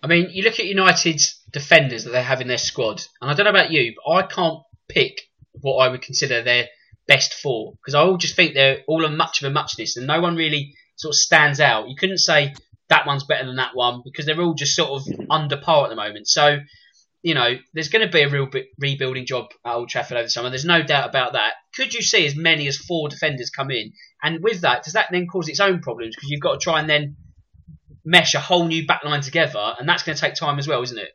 [0.03, 3.35] I mean, you look at United's defenders that they have in their squad, and I
[3.35, 5.23] don't know about you, but I can't pick
[5.61, 6.67] what I would consider their
[7.09, 10.07] best four because I all just think they're all a much of a muchness, and
[10.07, 11.89] no one really sort of stands out.
[11.89, 12.55] You couldn't say
[12.89, 15.31] that one's better than that one because they're all just sort of mm-hmm.
[15.31, 16.29] under par at the moment.
[16.29, 16.59] So,
[17.23, 20.25] you know, there's going to be a real bit rebuilding job at Old Trafford over
[20.25, 20.51] the summer.
[20.51, 21.55] There's no doubt about that.
[21.75, 23.93] Could you see as many as four defenders come in?
[24.23, 26.15] And with that, does that then cause its own problems?
[26.17, 27.17] Because you've got to try and then
[28.05, 30.99] mesh a whole new backline together, and that's going to take time as well, isn't
[30.99, 31.11] it?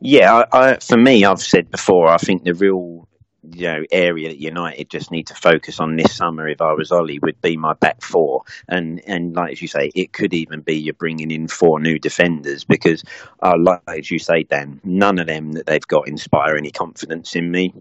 [0.00, 3.08] Yeah, I, I, for me, I've said before, I think the real
[3.52, 6.48] you know area that United just need to focus on this summer.
[6.48, 9.90] If I was Ollie, would be my back four, and and like as you say,
[9.94, 13.02] it could even be you're bringing in four new defenders because,
[13.42, 17.34] uh, like as you say, Dan, none of them that they've got inspire any confidence
[17.36, 17.72] in me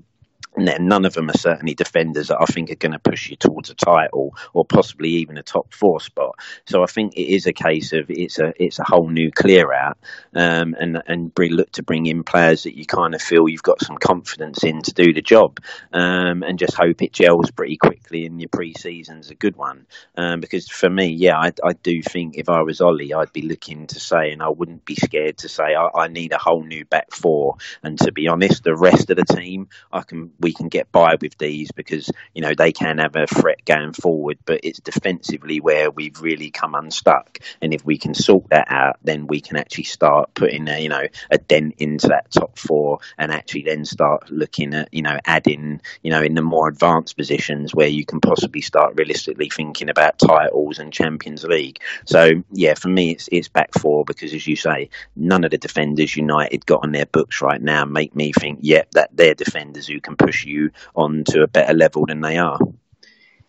[0.57, 3.69] none of them are certainly defenders that I think are going to push you towards
[3.69, 6.39] a title or possibly even a top four spot.
[6.65, 9.73] So I think it is a case of it's a it's a whole new clear
[9.73, 9.97] out,
[10.33, 13.81] um, and and look to bring in players that you kind of feel you've got
[13.81, 15.59] some confidence in to do the job,
[15.93, 18.25] um, and just hope it gels pretty quickly.
[18.25, 19.85] And your pre-season's a good one
[20.15, 23.43] um, because for me, yeah, I, I do think if I was Ollie, I'd be
[23.43, 26.63] looking to say, and I wouldn't be scared to say I, I need a whole
[26.63, 27.57] new back four.
[27.83, 31.15] And to be honest, the rest of the team I can we can get by
[31.19, 35.59] with these because you know they can have a threat going forward, but it's defensively
[35.59, 37.39] where we've really come unstuck.
[37.63, 40.89] And if we can sort that out, then we can actually start putting a, you
[40.89, 45.17] know a dent into that top four, and actually then start looking at you know
[45.25, 49.89] adding you know in the more advanced positions where you can possibly start realistically thinking
[49.89, 51.79] about titles and Champions League.
[52.05, 55.57] So yeah, for me it's it's back four because as you say, none of the
[55.57, 59.87] defenders United got on their books right now make me think, yep, that they're defenders
[59.87, 62.59] who can push you on to a better level than they are.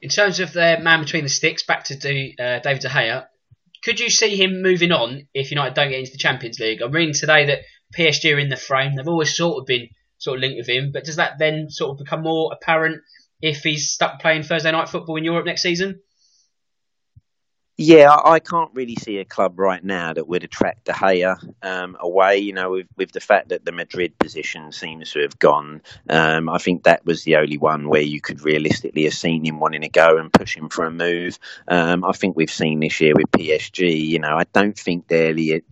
[0.02, 3.26] In terms of their man between the sticks, back to do, uh, David De Gea,
[3.82, 6.82] could you see him moving on if United don't get into the Champions League?
[6.82, 7.60] I'm reading today that
[7.96, 8.94] PSG are in the frame.
[8.96, 11.92] They've always sort of been sort of linked with him, but does that then sort
[11.92, 13.02] of become more apparent
[13.40, 16.00] if he's stuck playing Thursday night football in Europe next season?
[17.78, 21.94] Yeah, I can't really see a club right now that would attract De Gea um,
[22.00, 22.38] away.
[22.38, 26.48] You know, with, with the fact that the Madrid position seems to have gone, um,
[26.48, 29.82] I think that was the only one where you could realistically have seen him wanting
[29.82, 31.38] to go and push him for a move.
[31.68, 34.06] Um, I think we've seen this year with PSG.
[34.06, 35.62] You know, I don't think they're the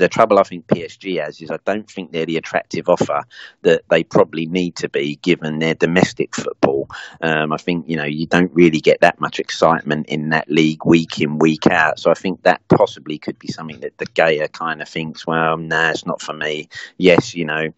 [0.00, 3.22] the trouble I think PSG has is I don't think they're the attractive offer
[3.62, 6.88] that they probably need to be given their domestic football.
[7.20, 10.84] Um, I think you know you don't really get that much excitement in that league
[10.84, 12.00] week in week out.
[12.00, 15.56] So I think that possibly could be something that De Gea kind of thinks, well,
[15.56, 16.68] nah, it's not for me.
[16.96, 17.72] Yes, you know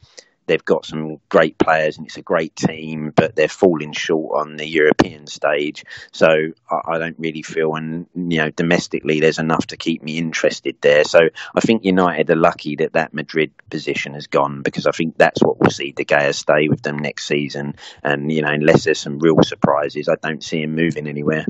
[0.52, 4.56] they've got some great players and it's a great team, but they're falling short on
[4.56, 5.82] the European stage.
[6.12, 6.28] So
[6.70, 10.76] I, I, don't really feel, and you know, domestically, there's enough to keep me interested
[10.82, 11.04] there.
[11.04, 11.20] So
[11.54, 15.42] I think United are lucky that that Madrid position has gone because I think that's
[15.42, 17.76] what we'll see De Gea stay with them next season.
[18.02, 21.46] And you know, unless there's some real surprises, I don't see him moving anywhere.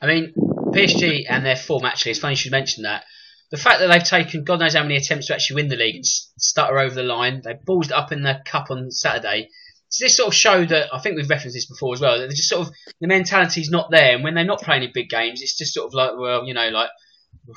[0.00, 2.12] I mean, PSG and their form actually.
[2.12, 3.04] It's funny you should mention that
[3.50, 5.96] the fact that they've taken God knows how many attempts to actually win the league
[5.96, 9.48] and stutter over the line, they ballsed up in the cup on Saturday.
[9.90, 12.18] Does this sort of show that I think we've referenced this before as well?
[12.18, 15.08] That just sort of the mentality's not there, and when they're not playing in big
[15.08, 16.90] games, it's just sort of like, well, you know, like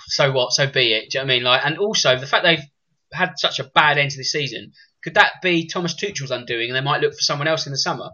[0.07, 1.09] so what, so be it.
[1.09, 1.43] Do you know what I mean?
[1.43, 2.65] Like, and also the fact they've
[3.11, 4.73] had such a bad end to the season,
[5.03, 7.77] could that be Thomas Tuchel's undoing, and they might look for someone else in the
[7.77, 8.09] summer?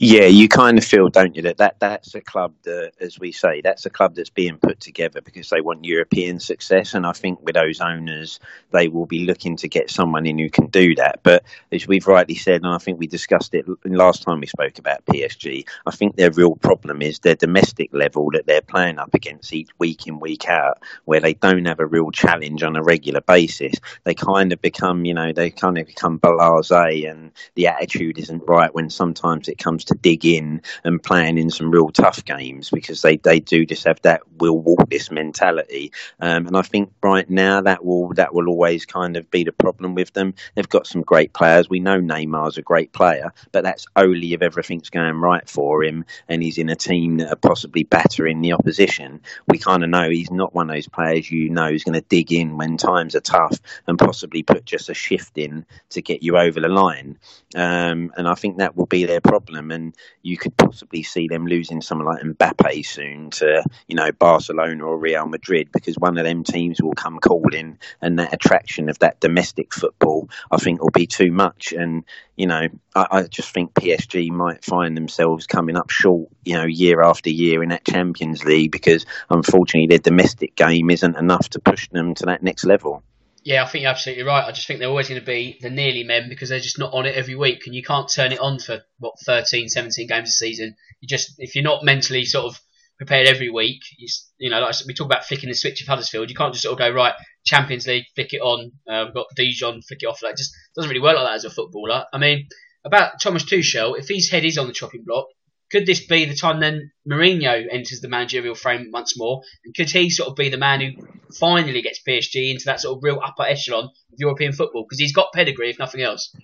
[0.00, 3.32] Yeah, you kind of feel, don't you, that, that that's a club that, as we
[3.32, 6.94] say, that's a club that's being put together because they want European success.
[6.94, 8.38] And I think with those owners,
[8.70, 11.20] they will be looking to get someone in who can do that.
[11.24, 14.78] But as we've rightly said, and I think we discussed it last time we spoke
[14.78, 19.14] about PSG, I think their real problem is their domestic level that they're playing up
[19.14, 22.82] against each week in, week out, where they don't have a real challenge on a
[22.82, 23.74] regular basis.
[24.04, 28.44] They kind of become, you know, they kind of become blase and the attitude isn't
[28.46, 32.70] right when sometimes it comes to dig in and playing in some real tough games
[32.70, 35.92] because they, they do just have that will walk this mentality.
[36.20, 39.52] Um, and I think right now that will that will always kind of be the
[39.52, 40.34] problem with them.
[40.54, 41.68] They've got some great players.
[41.68, 46.04] We know Neymar's a great player, but that's only if everything's going right for him
[46.28, 49.20] and he's in a team that are possibly battering the opposition.
[49.46, 52.08] We kind of know he's not one of those players you know is going to
[52.08, 56.22] dig in when times are tough and possibly put just a shift in to get
[56.22, 57.18] you over the line.
[57.54, 59.70] Um, and I think that will be their problem.
[59.70, 64.84] And you could possibly see them losing someone like Mbappe soon to, you know, Barcelona
[64.84, 68.98] or Real Madrid because one of them teams will come calling and that attraction of
[69.00, 71.72] that domestic football, I think, will be too much.
[71.72, 72.04] And,
[72.36, 76.64] you know, I, I just think PSG might find themselves coming up short, you know,
[76.64, 81.60] year after year in that Champions League because unfortunately their domestic game isn't enough to
[81.60, 83.02] push them to that next level.
[83.48, 84.44] Yeah, I think you're absolutely right.
[84.44, 86.92] I just think they're always going to be the nearly men because they're just not
[86.92, 90.28] on it every week, and you can't turn it on for what 13, 17 games
[90.28, 90.76] a season.
[91.00, 92.60] You just if you're not mentally sort of
[92.98, 96.28] prepared every week, you, you know, like we talk about flicking the switch of Huddersfield,
[96.28, 97.14] you can't just sort of go right
[97.46, 98.70] Champions League, flick it on.
[98.86, 100.22] Uh, we've got Dijon, flick it off.
[100.22, 102.04] Like just doesn't really work like that as a footballer.
[102.12, 102.48] I mean,
[102.84, 105.24] about Thomas Tuchel, if his head is on the chopping block,
[105.70, 109.42] could this be the time then Mourinho enters the managerial frame once more?
[109.64, 110.92] And could he sort of be the man who
[111.38, 114.84] finally gets PSG into that sort of real upper echelon of European football?
[114.84, 116.34] Because he's got pedigree, if nothing else.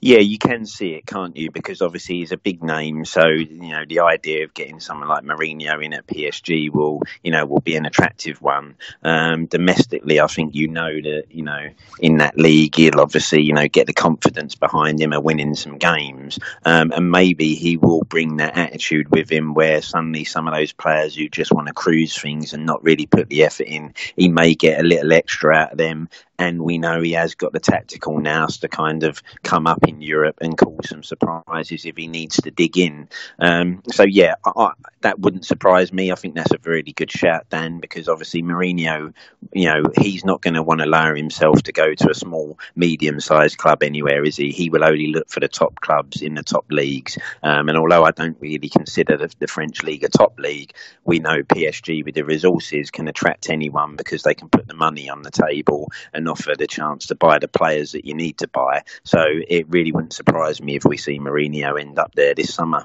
[0.00, 1.50] Yeah, you can see it, can't you?
[1.50, 5.24] Because obviously he's a big name, so you know the idea of getting someone like
[5.24, 8.76] Mourinho in at PSG will, you know, will be an attractive one.
[9.02, 11.68] Um, domestically, I think you know that you know
[11.98, 15.78] in that league he'll obviously you know get the confidence behind him of winning some
[15.78, 20.54] games, um, and maybe he will bring that attitude with him where suddenly some of
[20.54, 23.94] those players who just want to cruise things and not really put the effort in,
[24.16, 26.08] he may get a little extra out of them,
[26.40, 30.00] and we know he has got the tactical nous to kind of come up in
[30.00, 33.10] Europe and cause some surprises if he needs to dig in.
[33.38, 34.72] Um, so yeah, I,
[35.02, 36.10] that wouldn't surprise me.
[36.10, 39.12] I think that's a really good shout, Dan, because obviously Mourinho,
[39.52, 42.58] you know, he's not going to want to lower himself to go to a small,
[42.74, 44.50] medium-sized club anywhere, is he?
[44.50, 47.18] He will only look for the top clubs in the top leagues.
[47.42, 50.72] Um, and although I don't really consider the, the French league a top league,
[51.04, 55.10] we know PSG with the resources can attract anyone because they can put the money
[55.10, 58.48] on the table and offer the chance to buy the players that you need to
[58.48, 58.82] buy.
[59.04, 62.82] So it really wouldn't surprise me if we see Mourinho end up there this summer.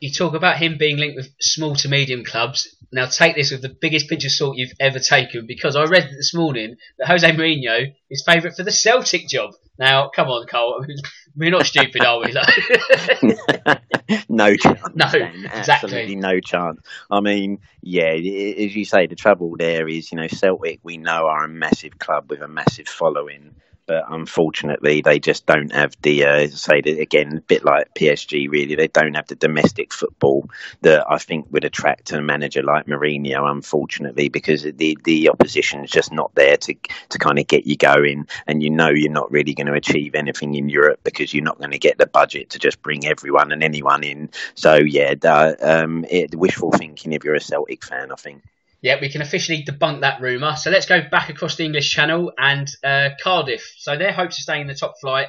[0.00, 2.76] You talk about him being linked with small to medium clubs.
[2.92, 6.08] Now take this with the biggest pinch of salt you've ever taken because I read
[6.10, 9.50] this morning that Jose Mourinho is favourite for the Celtic job.
[9.78, 10.84] Now, come on, Karl.
[11.36, 12.32] we're not stupid, are we?
[14.28, 14.80] no chance.
[14.94, 15.44] No, Dan.
[15.46, 15.72] exactly.
[15.72, 16.80] Absolutely no chance.
[17.10, 21.26] I mean, yeah, as you say, the trouble there is, you know, Celtic, we know
[21.26, 23.54] are a massive club with a massive following.
[23.88, 28.46] But unfortunately, they just don't have the, uh, say, the- again, a bit like PSG,
[28.46, 30.48] really, they don't have the domestic football
[30.82, 35.90] that I think would attract a manager like Mourinho, unfortunately, because the, the opposition is
[35.90, 36.74] just not there to,
[37.10, 38.28] to kind of get you going.
[38.46, 41.58] And you know you're not really going to achieve anything in Europe because you're not
[41.58, 44.30] going to get the budget to just bring everyone and anyone in.
[44.54, 48.42] So, yeah, the, um, it, wishful thinking if you're a Celtic fan, I think.
[48.80, 50.54] Yeah, we can officially debunk that rumour.
[50.56, 53.74] So let's go back across the English Channel and uh, Cardiff.
[53.78, 55.28] So their hopes of staying in the top flight.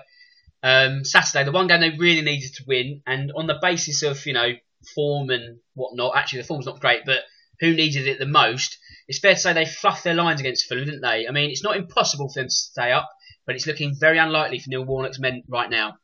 [0.61, 4.23] Um, Saturday, the one game they really needed to win, and on the basis of
[4.25, 4.53] you know
[4.93, 6.15] form and whatnot.
[6.15, 7.23] Actually, the form's not great, but
[7.59, 8.77] who needed it the most?
[9.07, 11.27] It's fair to say they fluffed their lines against Fulham, didn't they?
[11.27, 13.09] I mean, it's not impossible for them to stay up,
[13.45, 15.97] but it's looking very unlikely for Neil Warnock's men right now.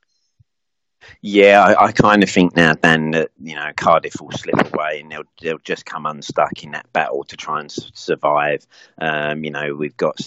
[1.22, 5.02] Yeah, I, I kind of think now, Dan, that you know Cardiff will slip away
[5.02, 8.66] and they'll they'll just come unstuck in that battle to try and survive.
[8.98, 10.20] Um, you know, we've got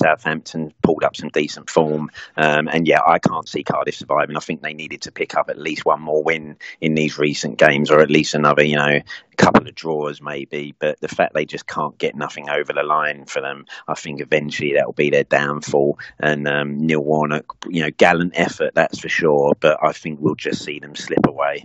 [0.00, 4.36] Southampton pulled up some decent form, um, and yeah, I can't see Cardiff surviving.
[4.36, 7.58] I think they needed to pick up at least one more win in these recent
[7.58, 9.00] games, or at least another, you know,
[9.40, 10.74] couple of draws maybe.
[10.78, 14.20] But the fact they just can't get nothing over the line for them, I think
[14.20, 15.98] eventually that will be their downfall.
[16.18, 19.54] And um, Neil Warnock, you know, gallant effort, that's for sure.
[19.58, 21.64] But I think we'll just see them slip away.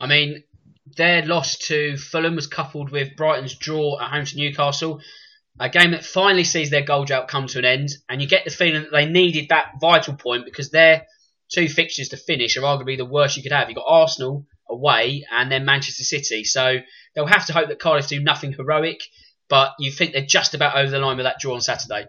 [0.00, 0.44] I mean,
[0.96, 5.00] their loss to Fulham was coupled with Brighton's draw at home to Newcastle.
[5.60, 8.44] A game that finally sees their goal drought come to an end, and you get
[8.44, 11.06] the feeling that they needed that vital point because their
[11.50, 13.68] two fixtures to finish are arguably the worst you could have.
[13.68, 16.78] You've got Arsenal away and then Manchester City, so
[17.14, 19.00] they'll have to hope that Cardiff do nothing heroic,
[19.48, 22.06] but you think they're just about over the line with that draw on Saturday.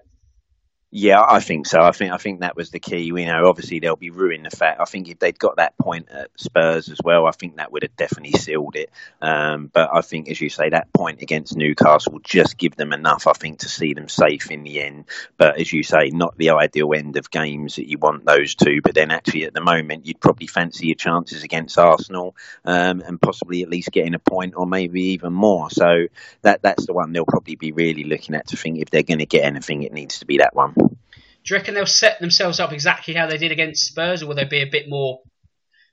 [0.92, 1.80] Yeah, I think so.
[1.82, 3.02] I think I think that was the key.
[3.02, 4.82] You know, obviously they'll be ruining the fact.
[4.82, 7.84] I think if they'd got that point at Spurs as well, I think that would
[7.84, 8.90] have definitely sealed it.
[9.22, 13.28] Um, but I think, as you say, that point against Newcastle just give them enough,
[13.28, 15.06] I think, to see them safe in the end.
[15.38, 18.82] But as you say, not the ideal end of games that you want those two.
[18.82, 22.36] But then actually, at the moment, you'd probably fancy your chances against Arsenal
[22.66, 25.70] um, and possibly at least getting a point or maybe even more.
[25.70, 26.08] So
[26.42, 29.20] that that's the one they'll probably be really looking at to think if they're going
[29.20, 30.79] to get anything, it needs to be that one.
[30.80, 34.36] Do you reckon they'll set themselves up exactly how they did against Spurs, or will
[34.36, 35.22] they be a bit more,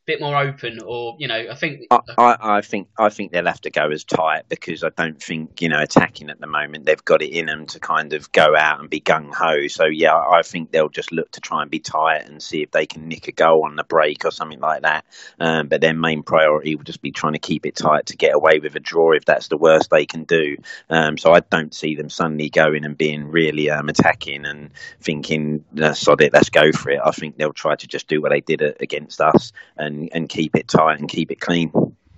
[0.07, 0.80] bit more open?
[0.84, 3.90] Or you know, I think I, I, I think I think they'll have to go
[3.90, 7.30] as tight because I don't think you know attacking at the moment they've got it
[7.30, 9.66] in them to kind of go out and be gung ho.
[9.68, 12.70] So yeah, I think they'll just look to try and be tight and see if
[12.70, 15.04] they can nick a goal on the break or something like that.
[15.40, 18.34] Um, but their main priority will just be trying to keep it tight to get
[18.34, 20.57] away with a draw if that's the worst they can do.
[20.88, 25.64] Um, so I don't see them suddenly going and being really um, attacking and thinking
[25.80, 27.00] "Uh, sod it, let's go for it.
[27.04, 30.55] I think they'll try to just do what they did against us and and keep
[30.57, 31.70] it tight and keep it clean.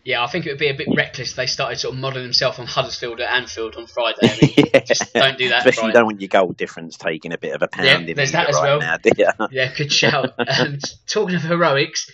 [0.05, 2.25] yeah, I think it would be a bit reckless if they started sort of modelling
[2.25, 4.19] themselves on Huddersfield at Anfield on Friday.
[4.23, 4.81] I mean, Yeah.
[4.81, 5.59] just don't do that.
[5.59, 8.33] Especially you don't want your goal difference taking a bit of a pound in there's
[8.33, 8.81] that as right well.
[8.81, 9.49] now?
[9.51, 10.31] Yeah, good shout.
[10.39, 12.11] and talking of heroics,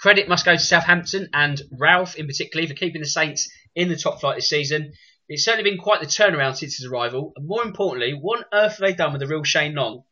[0.00, 3.96] credit must go to Southampton and Ralph in particular for keeping the Saints in the
[3.96, 4.92] top flight this season.
[5.28, 7.32] It's certainly been quite the turnaround since his arrival.
[7.36, 10.02] And more importantly, what on earth have they done with the real Shane Long?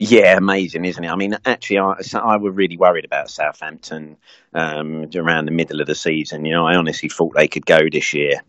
[0.00, 1.08] Yeah, amazing, isn't it?
[1.08, 4.16] I mean, actually, I, I was really worried about Southampton
[4.54, 6.44] um, around the middle of the season.
[6.44, 8.40] You know, I honestly thought they could go this year.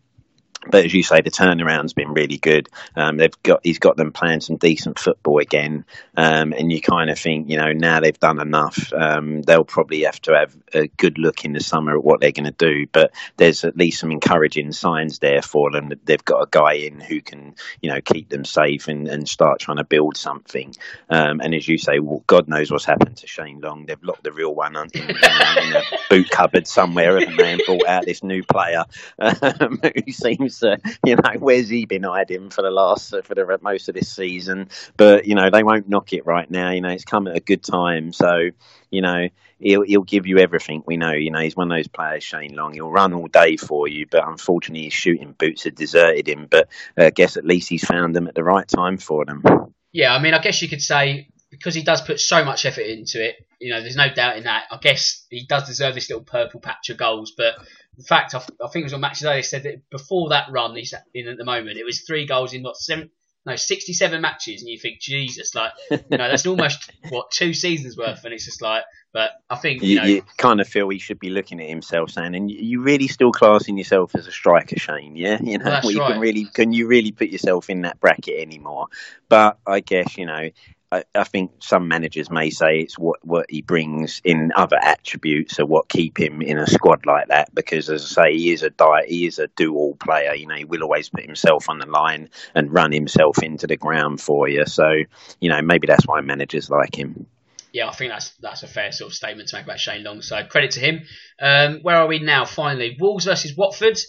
[0.67, 2.67] But as you say, the turnaround's been really good.
[2.95, 5.85] Um, they've got he's got them playing some decent football again,
[6.17, 8.91] um, and you kind of think, you know, now they've done enough.
[8.91, 12.33] Um, they'll probably have to have a good look in the summer at what they're
[12.33, 12.87] going to do.
[12.91, 15.93] But there's at least some encouraging signs there for them.
[16.03, 19.59] They've got a guy in who can, you know, keep them safe and, and start
[19.61, 20.75] trying to build something.
[21.09, 23.85] Um, and as you say, well, God knows what's happened to Shane Long.
[23.85, 27.61] They've locked the real one in, in, in a boot cupboard somewhere, haven't they, and
[27.65, 28.83] brought out this new player
[29.19, 33.35] um, who seems Uh, you know, where's he been hiding for the last uh, for
[33.35, 34.69] the most of this season?
[34.97, 36.71] But you know, they won't knock it right now.
[36.71, 38.13] You know, it's come at a good time.
[38.13, 38.49] So
[38.89, 39.29] you know,
[39.59, 40.83] he'll he'll give you everything.
[40.85, 41.11] We know.
[41.11, 42.73] You know, he's one of those players, Shane Long.
[42.73, 46.47] He'll run all day for you, but unfortunately, his shooting boots have deserted him.
[46.49, 49.43] But uh, I guess at least he's found them at the right time for them.
[49.91, 52.81] Yeah, I mean, I guess you could say because he does put so much effort
[52.81, 53.35] into it.
[53.59, 54.65] You know, there's no doubt in that.
[54.71, 57.33] I guess he does deserve this little purple patch of goals.
[57.35, 57.55] But
[57.97, 60.75] the fact, I, I think it was on Match Today, said that before that run
[60.75, 63.09] he's in at the moment, it was three goals in what seven,
[63.45, 67.97] no, 67 matches, and you think, Jesus, like, you know, that's almost what two seasons
[67.97, 70.87] worth, and it's just like, but I think you, You, know, you kind of feel
[70.89, 74.27] he should be looking at himself saying, and you- you really still classing yourself as
[74.27, 75.15] a striker, Shane?
[75.15, 76.11] Yeah, you know, Well, Well, you right.
[76.11, 78.87] can really can you really put yourself in that bracket anymore?
[79.29, 80.49] But I guess you know.
[80.91, 85.59] I, I think some managers may say it's what, what he brings in other attributes
[85.59, 87.53] or what keep him in a squad like that.
[87.53, 90.33] Because as I say, he is a di- he is a do-all player.
[90.33, 93.77] You know, he will always put himself on the line and run himself into the
[93.77, 94.65] ground for you.
[94.65, 94.91] So,
[95.39, 97.27] you know, maybe that's why managers like him.
[97.71, 100.21] yeah, I think that's that's a fair sort of statement to make about Shane Long.
[100.21, 101.01] So credit to him.
[101.39, 102.45] Um, where are we now?
[102.45, 103.99] Finally, Wolves versus Watford.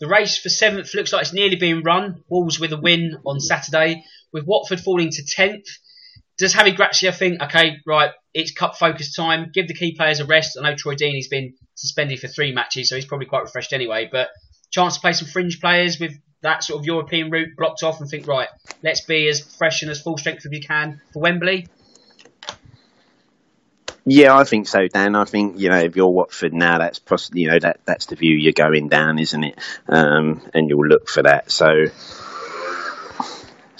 [0.00, 2.24] The race for seventh looks like it's nearly being run.
[2.30, 5.66] Wolves with a win on Saturday, with Watford falling to tenth.
[6.40, 10.24] Does Javi Gracia think, okay, right, it's cup focus time, give the key players a
[10.24, 10.56] rest?
[10.58, 14.08] I know Troy Deeney's been suspended for three matches, so he's probably quite refreshed anyway,
[14.10, 14.30] but
[14.70, 18.08] chance to play some fringe players with that sort of European route blocked off and
[18.08, 18.48] think, right,
[18.82, 21.66] let's be as fresh and as full strength as we can for Wembley?
[24.06, 25.14] Yeah, I think so, Dan.
[25.14, 27.00] I think you know if you're Watford now, that's
[27.34, 29.58] you know that that's the view you're going down, isn't it?
[29.88, 31.52] Um, and you'll look for that.
[31.52, 31.84] So,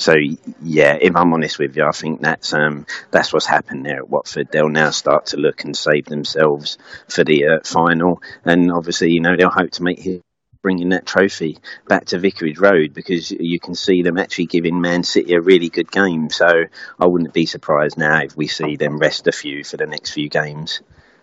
[0.01, 0.14] so
[0.62, 4.09] yeah, if I'm honest with you, I think that's um, that's what's happened there at
[4.09, 4.48] Watford.
[4.51, 9.20] They'll now start to look and save themselves for the uh, final, and obviously, you
[9.20, 10.22] know, they'll hope to make his
[10.62, 15.03] bringing that trophy back to Vicarage Road because you can see them actually giving Man
[15.03, 16.30] City a really good game.
[16.30, 16.64] So
[16.98, 20.12] I wouldn't be surprised now if we see them rest a few for the next
[20.12, 20.80] few games.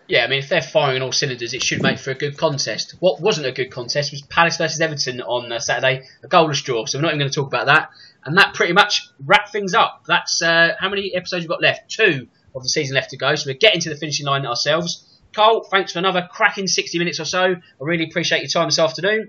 [0.08, 2.94] Yeah, I mean, if they're firing all cylinders, it should make for a good contest.
[2.98, 6.86] What wasn't a good contest was Palace versus Everton on uh, Saturday, a goalless draw.
[6.86, 7.90] So we're not even going to talk about that.
[8.24, 10.04] And that pretty much wrapped things up.
[10.06, 11.90] That's uh, how many episodes we've got left?
[11.90, 13.34] Two of the season left to go.
[13.34, 15.04] So we're getting to the finishing line ourselves.
[15.32, 17.42] Karl, thanks for another cracking 60 minutes or so.
[17.42, 19.28] I really appreciate your time this afternoon.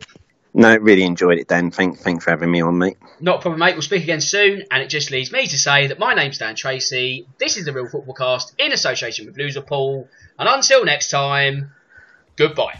[0.54, 1.70] No, really enjoyed it, Dan.
[1.70, 2.98] Thank, thanks for having me on, mate.
[3.20, 3.74] Not a problem, mate.
[3.74, 4.64] We'll speak again soon.
[4.72, 7.28] And it just leaves me to say that my name's Dan Tracy.
[7.38, 10.08] This is the Real Football Cast in association with Loser Pool.
[10.40, 11.72] And until next time,
[12.36, 12.80] goodbye.